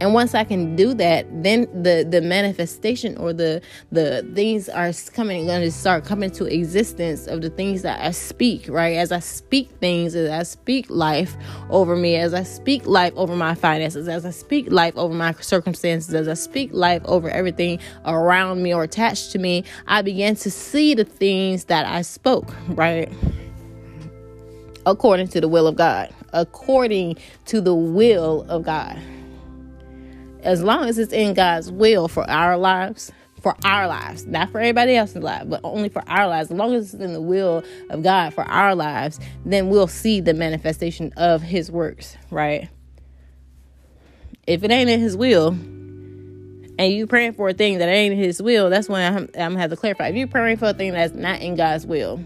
And 0.00 0.14
once 0.14 0.34
I 0.34 0.42
can 0.42 0.74
do 0.74 0.94
that, 0.94 1.26
then 1.44 1.68
the 1.82 2.04
the 2.08 2.20
manifestation 2.20 3.16
or 3.18 3.32
the 3.32 3.62
the 3.92 4.28
things 4.34 4.68
are 4.68 4.90
coming 5.14 5.46
going 5.46 5.60
to 5.62 5.70
start 5.70 6.04
coming 6.04 6.30
to 6.32 6.46
existence 6.46 7.28
of 7.28 7.40
the 7.40 7.50
things 7.50 7.82
that 7.82 8.00
I 8.00 8.10
speak, 8.10 8.68
right? 8.68 8.96
As 8.96 9.12
I 9.12 9.20
speak 9.20 9.70
things, 9.80 10.16
as 10.16 10.28
I 10.28 10.42
speak 10.42 10.90
life 10.90 11.36
over 11.70 11.94
me, 11.94 12.16
as 12.16 12.34
I 12.34 12.42
speak 12.42 12.84
life 12.86 13.12
over 13.16 13.36
my 13.36 13.54
finances, 13.54 14.08
as 14.08 14.26
I 14.26 14.30
speak 14.30 14.72
life 14.72 14.96
over 14.96 15.14
my 15.14 15.34
circumstances, 15.34 16.12
as 16.14 16.26
I 16.26 16.34
speak 16.34 16.70
life 16.72 17.02
over 17.04 17.30
everything 17.30 17.78
around 18.04 18.62
me 18.62 18.74
or 18.74 18.82
attached 18.82 19.30
to 19.32 19.38
me, 19.38 19.62
I 19.86 20.02
begin 20.02 20.34
to 20.36 20.50
see 20.50 20.94
the 20.94 21.04
things 21.04 21.66
that 21.66 21.86
I 21.86 22.02
spoke, 22.02 22.52
right? 22.70 23.08
According 24.84 25.28
to 25.28 25.40
the 25.40 25.46
will 25.46 25.68
of 25.68 25.76
God, 25.76 26.12
according 26.32 27.18
to 27.46 27.60
the 27.60 27.74
will 27.74 28.44
of 28.48 28.64
God 28.64 29.00
as 30.42 30.62
long 30.62 30.88
as 30.88 30.98
it's 30.98 31.12
in 31.12 31.34
God's 31.34 31.70
will 31.70 32.08
for 32.08 32.28
our 32.28 32.56
lives, 32.56 33.12
for 33.40 33.56
our 33.64 33.86
lives, 33.88 34.26
not 34.26 34.50
for 34.50 34.58
everybody 34.58 34.94
else's 34.94 35.22
life, 35.22 35.42
but 35.46 35.60
only 35.64 35.88
for 35.88 36.02
our 36.08 36.28
lives. 36.28 36.50
As 36.50 36.56
long 36.56 36.74
as 36.74 36.94
it's 36.94 37.02
in 37.02 37.12
the 37.12 37.20
will 37.20 37.64
of 37.90 38.02
God 38.02 38.34
for 38.34 38.44
our 38.44 38.74
lives, 38.74 39.18
then 39.44 39.68
we'll 39.68 39.88
see 39.88 40.20
the 40.20 40.34
manifestation 40.34 41.12
of 41.16 41.42
His 41.42 41.70
works, 41.70 42.16
right? 42.30 42.68
If 44.46 44.62
it 44.64 44.70
ain't 44.70 44.90
in 44.90 45.00
His 45.00 45.16
will, 45.16 45.48
and 46.78 46.92
you 46.92 47.06
praying 47.06 47.34
for 47.34 47.48
a 47.48 47.54
thing 47.54 47.78
that 47.78 47.88
ain't 47.88 48.12
in 48.12 48.18
His 48.18 48.40
will, 48.40 48.70
that's 48.70 48.88
when 48.88 49.12
I'm, 49.12 49.22
I'm 49.34 49.52
gonna 49.52 49.60
have 49.60 49.70
to 49.70 49.76
clarify. 49.76 50.08
If 50.08 50.16
you're 50.16 50.28
praying 50.28 50.56
for 50.56 50.66
a 50.66 50.74
thing 50.74 50.92
that's 50.92 51.14
not 51.14 51.40
in 51.40 51.56
God's 51.56 51.86
will, 51.86 52.20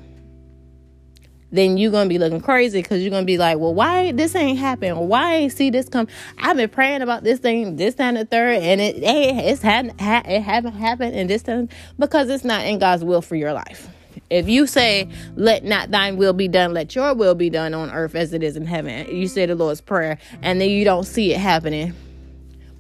then 1.53 1.79
you're 1.79 1.93
gonna 1.93 2.09
be 2.09 2.19
looking 2.19 2.41
crazy 2.41 2.83
because 2.83 3.03
you're 3.03 3.11
gonna 3.11 3.25
be 3.25 3.39
like, 3.39 3.59
well, 3.59 3.75
why 3.75 4.13
this 4.13 4.35
ain't 4.35 4.59
happen? 4.59 4.93
Or 4.93 5.07
why 5.07 5.35
ain't 5.35 5.53
see 5.53 5.71
this 5.71 5.89
come? 5.89 6.09
I've 6.39 6.57
been 6.57 6.69
praying 6.69 7.03
about 7.03 7.25
this 7.25 7.39
thing, 7.39 7.77
this 7.77 7.95
time 7.95 8.15
the 8.15 8.25
third, 8.25 8.63
and 8.63 8.81
it 8.81 8.97
hey, 9.03 9.51
it's 9.51 9.63
hadn't 9.63 10.01
ha- 10.01 10.25
it 10.27 10.41
haven't 10.41 10.75
happened 10.75 11.15
in 11.15 11.27
this 11.29 11.43
time 11.43 11.69
because 11.99 12.29
it's 12.29 12.45
not 12.45 12.65
in 12.65 12.79
God's 12.79 13.05
will 13.05 13.23
for 13.23 13.37
your 13.37 13.53
life. 13.53 13.89
If 14.29 14.49
you 14.49 14.67
say, 14.67 15.09
"Let 15.37 15.65
not 15.65 15.91
thine 15.91 16.17
will 16.17 16.33
be 16.33 16.49
done, 16.49 16.75
let 16.75 16.95
your 16.97 17.15
will 17.15 17.35
be 17.35 17.51
done 17.51 17.75
on 17.75 17.91
earth 17.91 18.15
as 18.15 18.33
it 18.33 18.43
is 18.43 18.57
in 18.57 18.67
heaven," 18.67 19.07
you 19.15 19.29
say 19.29 19.47
the 19.47 19.55
Lord's 19.55 19.81
prayer, 19.81 20.19
and 20.43 20.61
then 20.61 20.71
you 20.71 20.85
don't 20.85 21.05
see 21.05 21.33
it 21.33 21.39
happening 21.39 21.95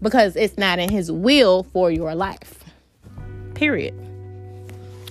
because 0.02 0.34
it's 0.34 0.58
not 0.58 0.78
in 0.78 0.90
His 0.90 1.12
will 1.12 1.62
for 1.62 1.90
your 1.90 2.14
life. 2.14 2.64
Period. 3.54 3.94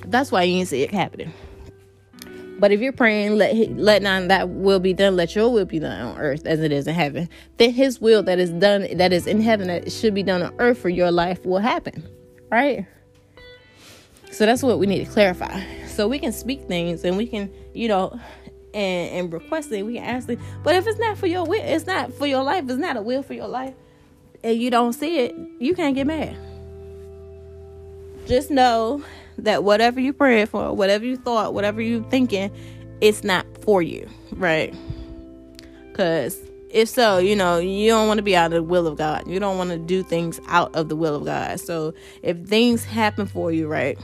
That's 0.07 0.31
why 0.31 0.43
you 0.43 0.57
didn't 0.57 0.69
see 0.69 0.83
it 0.83 0.91
happening. 0.91 1.33
But 2.57 2.71
if 2.71 2.79
you're 2.79 2.93
praying, 2.93 3.35
let 3.35 3.55
let 3.71 4.01
not 4.01 4.29
that 4.29 4.49
will 4.49 4.79
be 4.79 4.93
done, 4.93 5.15
let 5.15 5.35
your 5.35 5.51
will 5.51 5.65
be 5.65 5.79
done 5.79 5.99
on 5.99 6.17
earth 6.17 6.45
as 6.45 6.61
it 6.61 6.71
is 6.71 6.87
in 6.87 6.95
heaven. 6.95 7.29
Then 7.57 7.71
His 7.71 7.99
will 7.99 8.23
that 8.23 8.39
is 8.39 8.49
done, 8.51 8.87
that 8.97 9.11
is 9.11 9.27
in 9.27 9.41
heaven, 9.41 9.67
that 9.67 9.91
should 9.91 10.13
be 10.13 10.23
done 10.23 10.41
on 10.41 10.53
earth 10.59 10.77
for 10.77 10.89
your 10.89 11.11
life 11.11 11.45
will 11.45 11.59
happen, 11.59 12.07
right? 12.49 12.85
So 14.31 14.45
that's 14.45 14.63
what 14.63 14.79
we 14.79 14.87
need 14.87 15.05
to 15.05 15.11
clarify. 15.11 15.63
So 15.87 16.07
we 16.07 16.19
can 16.19 16.31
speak 16.31 16.67
things 16.67 17.03
and 17.03 17.17
we 17.17 17.27
can, 17.27 17.51
you 17.73 17.87
know, 17.87 18.19
and 18.73 19.11
and 19.11 19.33
request 19.33 19.71
it. 19.71 19.83
We 19.83 19.95
can 19.95 20.03
ask 20.03 20.29
it. 20.29 20.39
But 20.63 20.75
if 20.75 20.87
it's 20.87 20.99
not 20.99 21.17
for 21.17 21.27
your 21.27 21.45
will, 21.45 21.61
it's 21.61 21.85
not 21.85 22.13
for 22.13 22.25
your 22.25 22.43
life. 22.43 22.65
It's 22.69 22.77
not 22.77 22.95
a 22.95 23.01
will 23.01 23.23
for 23.23 23.33
your 23.33 23.47
life, 23.47 23.73
and 24.43 24.57
you 24.57 24.69
don't 24.69 24.93
see 24.93 25.19
it, 25.19 25.35
you 25.59 25.75
can't 25.75 25.95
get 25.95 26.07
mad. 26.07 26.37
Just 28.27 28.49
know 28.49 29.03
that 29.37 29.63
whatever 29.63 29.99
you 29.99 30.13
prayed 30.13 30.49
for, 30.49 30.73
whatever 30.73 31.05
you 31.05 31.17
thought, 31.17 31.53
whatever 31.53 31.81
you 31.81 32.05
thinking, 32.09 32.51
it's 33.01 33.23
not 33.23 33.45
for 33.63 33.81
you, 33.81 34.09
right? 34.33 34.73
Because 35.89 36.37
if 36.69 36.89
so, 36.89 37.17
you 37.19 37.35
know, 37.35 37.57
you 37.57 37.89
don't 37.89 38.07
want 38.07 38.17
to 38.17 38.23
be 38.23 38.35
out 38.35 38.47
of 38.47 38.51
the 38.51 38.63
will 38.63 38.87
of 38.87 38.97
God. 38.97 39.27
You 39.27 39.39
don't 39.39 39.57
want 39.57 39.69
to 39.69 39.77
do 39.77 40.03
things 40.03 40.39
out 40.47 40.75
of 40.75 40.89
the 40.89 40.95
will 40.95 41.15
of 41.15 41.25
God. 41.25 41.59
So 41.59 41.93
if 42.21 42.37
things 42.45 42.83
happen 42.83 43.27
for 43.27 43.51
you, 43.51 43.67
right? 43.67 43.97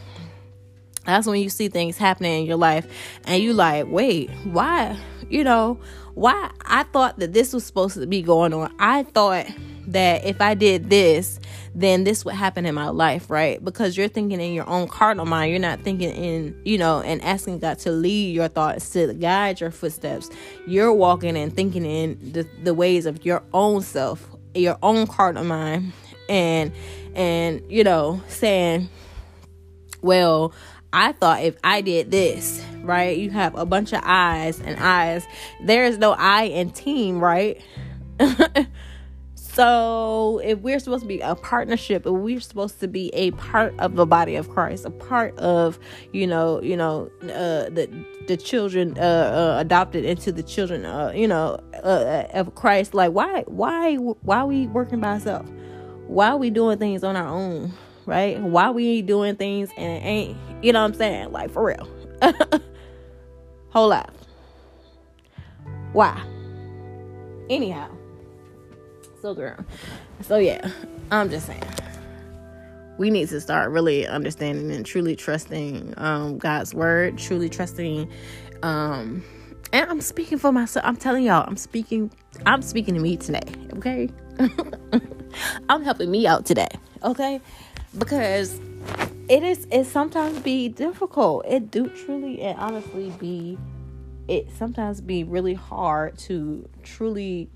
That's 1.06 1.28
when 1.28 1.41
you 1.41 1.50
see 1.50 1.67
things 1.67 1.98
happening 1.98 2.41
in 2.41 2.46
your 2.46 2.58
life 2.58 2.88
and 3.26 3.41
you 3.41 3.54
like, 3.54 3.88
wait, 3.88 4.30
why? 4.44 4.98
You 5.30 5.44
know, 5.44 5.80
why 6.13 6.52
I 6.65 6.84
thought 6.84 7.20
that 7.20 7.34
this 7.34 7.54
was 7.54 7.65
supposed 7.65 7.96
to 7.96 8.06
be 8.06 8.22
going 8.22 8.54
on. 8.54 8.74
I 8.80 9.04
thought 9.04 9.48
that 9.91 10.25
if 10.25 10.41
I 10.41 10.54
did 10.54 10.89
this, 10.89 11.39
then 11.73 12.04
this 12.04 12.25
would 12.25 12.36
happen 12.36 12.65
in 12.65 12.75
my 12.75 12.89
life, 12.89 13.30
right? 13.30 13.63
Because 13.63 13.95
you're 13.95 14.08
thinking 14.08 14.41
in 14.41 14.54
your 14.54 14.67
own 14.67 14.88
carnal 14.88 15.25
mind. 15.25 15.51
You're 15.51 15.60
not 15.60 15.82
thinking 15.82 16.12
in, 16.12 16.60
you 16.65 16.77
know, 16.77 17.01
and 17.01 17.21
asking 17.23 17.60
God 17.60 17.80
to 17.80 17.91
lead 17.91 18.34
your 18.34 18.47
thoughts, 18.47 18.89
to 18.91 19.13
guide 19.13 19.62
your 19.62 19.71
footsteps. 19.71 20.30
You're 20.67 20.93
walking 20.93 21.38
and 21.38 21.56
thinking 21.56 21.86
in 21.86 22.34
the, 22.34 22.47
the 22.63 22.73
ways 22.73 23.06
of 23.06 23.25
your 23.25 23.43
own 23.54 23.82
self, 23.82 24.27
your 24.54 24.77
own 24.84 25.08
carnal 25.08 25.43
mind, 25.43 25.93
and 26.27 26.71
and 27.15 27.62
you 27.69 27.84
know, 27.84 28.21
saying, 28.27 28.89
Well, 30.01 30.54
I 30.93 31.13
thought 31.13 31.41
if 31.43 31.56
I 31.63 31.82
did 31.82 32.12
this, 32.12 32.63
right? 32.82 33.17
You 33.17 33.30
have 33.30 33.56
a 33.56 33.65
bunch 33.65 33.93
of 33.93 34.01
eyes 34.04 34.60
and 34.60 34.77
eyes. 34.80 35.25
There 35.63 35.86
is 35.86 35.97
no 35.97 36.12
I 36.12 36.43
in 36.43 36.71
team, 36.71 37.19
right? 37.19 37.62
So, 39.62 40.39
if 40.43 40.58
we're 40.62 40.80
supposed 40.80 41.04
to 41.04 41.08
be 41.08 41.19
a 41.19 41.36
partnership, 41.36 42.08
if 42.08 42.12
we're 42.12 42.39
supposed 42.39 42.80
to 42.80 42.88
be 42.88 43.10
a 43.13 43.30
part 43.30 43.76
of 43.78 43.93
the 43.93 44.08
body 44.08 44.36
of 44.36 44.50
Christ, 44.50 44.86
a 44.86 44.89
part 44.89 45.38
of, 45.38 45.78
you 46.13 46.26
know, 46.26 46.60
you 46.63 46.76
know, 46.76 47.12
uh, 47.26 47.69
the 47.69 47.88
the 48.26 48.38
children 48.38 48.97
uh, 48.97 49.02
uh, 49.02 49.62
adopted 49.62 50.04
into 50.04 50.32
the 50.32 50.41
children, 50.41 50.84
uh, 50.84 51.12
you 51.13 51.28
know, 51.28 51.60
uh, 51.84 52.24
of 52.34 52.56
Christ, 52.56 52.95
like 52.95 53.12
why, 53.12 53.43
why, 53.45 53.97
why 53.97 54.38
are 54.38 54.47
we 54.47 54.65
working 54.65 55.00
by 55.00 55.10
ourselves? 55.10 55.52
Why 56.08 56.30
are 56.30 56.38
we 56.38 56.50
doing 56.50 56.80
things 56.80 57.04
on 57.04 57.15
our 57.15 57.28
own? 57.28 57.71
Right? 58.08 58.41
Why 58.41 58.71
we 58.71 59.04
doing 59.04 59.36
things 59.36 59.69
and 59.78 59.86
it 59.86 60.04
ain't, 60.04 60.38
you 60.63 60.74
know 60.74 60.82
what 60.82 60.88
I'm 60.88 60.93
saying? 60.95 61.32
Like 61.34 61.52
for 61.52 61.63
real, 61.63 61.88
whole 63.69 63.89
lot. 63.89 64.12
Why? 65.93 66.19
Anyhow 67.47 68.01
so 69.21 69.34
girl. 69.34 69.57
So 70.21 70.38
yeah, 70.38 70.69
I'm 71.12 71.29
just 71.29 71.47
saying. 71.47 71.63
We 72.97 73.10
need 73.10 73.29
to 73.29 73.41
start 73.41 73.71
really 73.71 74.05
understanding 74.05 74.71
and 74.71 74.86
truly 74.86 75.15
trusting 75.15 75.95
um, 75.97 76.38
God's 76.38 76.75
word, 76.75 77.17
truly 77.17 77.49
trusting 77.49 78.12
um, 78.63 79.23
and 79.73 79.89
I'm 79.89 80.01
speaking 80.01 80.38
for 80.38 80.51
myself. 80.51 80.86
I'm 80.86 80.97
telling 80.97 81.23
y'all, 81.23 81.45
I'm 81.47 81.57
speaking 81.57 82.12
I'm 82.45 82.62
speaking 82.62 82.95
to 82.95 82.99
me 82.99 83.17
today, 83.17 83.43
okay? 83.77 84.10
I'm 85.69 85.84
helping 85.84 86.12
me 86.12 86.27
out 86.27 86.45
today, 86.45 86.69
okay? 87.03 87.41
Because 87.97 88.60
it 89.29 89.43
is 89.43 89.67
it 89.71 89.86
sometimes 89.86 90.39
be 90.39 90.69
difficult. 90.69 91.45
It 91.47 91.71
do 91.71 91.88
truly 91.88 92.41
and 92.41 92.60
honestly 92.60 93.12
be 93.19 93.57
it 94.27 94.49
sometimes 94.57 95.01
be 95.01 95.23
really 95.23 95.53
hard 95.53 96.17
to 96.19 96.67
truly 96.84 97.49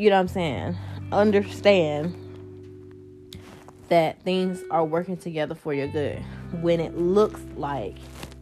you 0.00 0.08
know 0.08 0.16
what 0.16 0.20
I'm 0.22 0.28
saying, 0.28 0.78
understand 1.12 2.16
that 3.90 4.22
things 4.22 4.62
are 4.70 4.82
working 4.82 5.18
together 5.18 5.54
for 5.54 5.74
your 5.74 5.88
good 5.88 6.18
when 6.62 6.80
it 6.80 6.96
looks 6.96 7.42
like 7.54 7.98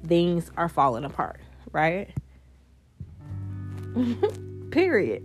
things 0.07 0.53
are 0.57 0.69
falling 0.69 1.05
apart, 1.05 1.41
right? 1.73 2.11
Period. 4.71 5.25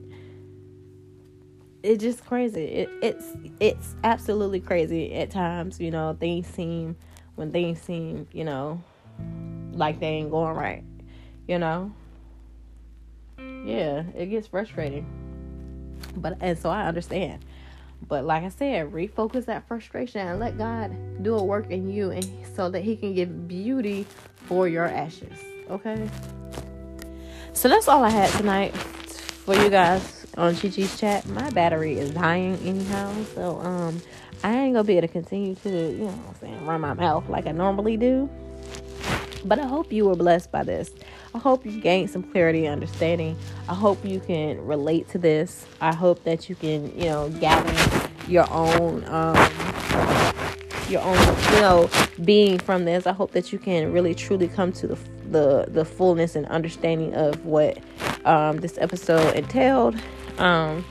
It's 1.84 2.02
just 2.02 2.26
crazy. 2.26 2.64
It, 2.64 2.90
it's 3.04 3.28
it's 3.60 3.96
absolutely 4.04 4.60
crazy 4.60 5.14
at 5.14 5.30
times. 5.30 5.80
You 5.80 5.92
know, 5.92 6.18
things 6.20 6.48
seem 6.48 6.96
when 7.36 7.52
things 7.52 7.80
seem 7.80 8.28
you 8.32 8.44
know 8.44 8.82
like 9.72 10.00
they 10.00 10.08
ain't 10.08 10.32
going 10.32 10.56
right. 10.56 10.84
You 11.48 11.60
know, 11.60 11.94
yeah, 13.38 14.02
it 14.16 14.32
gets 14.32 14.48
frustrating. 14.48 15.23
But 16.16 16.38
and 16.42 16.58
so 16.58 16.70
I 16.70 16.86
understand. 16.86 17.44
But 18.08 18.26
like 18.26 18.44
I 18.44 18.50
said, 18.50 18.92
refocus 18.92 19.46
that 19.46 19.68
frustration 19.68 20.28
and 20.28 20.40
let 20.40 20.58
God 20.58 21.24
do 21.24 21.36
a 21.36 21.44
work 21.44 21.72
in 21.72 21.90
you 21.90 22.12
and 22.12 22.28
so 22.56 22.70
that 22.70 22.82
he 22.82 22.96
can 22.96 23.14
give 23.14 23.48
beauty 23.48 24.06
for 24.36 24.68
your 24.68 24.86
ashes. 24.86 25.40
Okay? 25.70 26.10
So 27.54 27.70
that's 27.70 27.88
all 27.88 28.04
I 28.04 28.10
had 28.10 28.30
tonight 28.32 28.76
for 28.76 29.56
you 29.56 29.70
guys 29.70 30.26
on 30.38 30.56
Chi 30.56 30.70
Chi's 30.70 31.00
chat. 31.00 31.26
My 31.28 31.50
battery 31.52 31.98
is 31.98 32.12
dying 32.12 32.58
anyhow. 32.66 33.14
So 33.36 33.60
um 33.60 34.02
I 34.44 34.54
ain't 34.58 34.74
gonna 34.74 34.84
be 34.84 34.98
able 34.98 35.08
to 35.08 35.14
continue 35.14 35.56
to, 35.56 35.70
you 35.70 35.98
know 36.00 36.06
what 36.08 36.28
I'm 36.30 36.36
saying, 36.42 36.66
run 36.66 36.82
my 36.82 36.94
mouth 36.94 37.30
like 37.30 37.48
I 37.48 37.52
normally 37.52 37.96
do. 37.96 38.30
But 39.46 39.60
I 39.60 39.66
hope 39.66 39.92
you 39.92 40.06
were 40.06 40.16
blessed 40.16 40.52
by 40.52 40.64
this. 40.64 40.92
I 41.36 41.40
hope 41.40 41.66
you 41.66 41.80
gain 41.82 42.08
some 42.08 42.24
clarity 42.24 42.66
and 42.66 42.74
understanding. 42.74 43.38
I 43.68 43.74
hope 43.74 44.04
you 44.06 44.20
can 44.20 44.64
relate 44.66 45.10
to 45.10 45.18
this. 45.18 45.66
I 45.82 45.94
hope 45.94 46.24
that 46.24 46.50
you 46.50 46.56
can, 46.56 46.98
you 46.98 47.06
know, 47.06 47.30
gather 47.30 48.10
your 48.28 48.50
own 48.52 49.04
um 49.06 49.36
your 50.90 51.02
own, 51.02 51.18
you 51.54 51.62
know, 51.62 51.90
being 52.24 52.60
from 52.60 52.86
this. 52.86 53.08
I 53.08 53.14
hope 53.14 53.32
that 53.32 53.52
you 53.52 53.60
can 53.60 53.92
really 53.92 54.14
truly 54.14 54.48
come 54.48 54.72
to 54.74 54.88
the 54.88 54.98
the 55.32 55.66
the 55.70 55.86
fullness 55.86 56.36
and 56.36 56.46
understanding 56.48 57.14
of 57.16 57.44
what 57.46 57.80
um, 58.26 58.58
this 58.58 58.78
episode 58.78 59.36
entailed. 59.36 59.96
Um, 60.38 60.86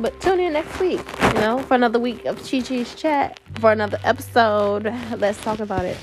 but 0.00 0.18
tune 0.20 0.40
in 0.40 0.54
next 0.54 0.78
week, 0.80 1.00
you 1.22 1.32
know, 1.34 1.58
for 1.68 1.74
another 1.74 1.98
week 1.98 2.24
of 2.24 2.38
Chi 2.38 2.60
Chi's 2.60 2.94
chat, 2.94 3.40
for 3.60 3.72
another 3.72 3.98
episode. 4.04 4.84
Let's 5.18 5.40
talk 5.42 5.60
about 5.60 5.84
it. 5.84 5.98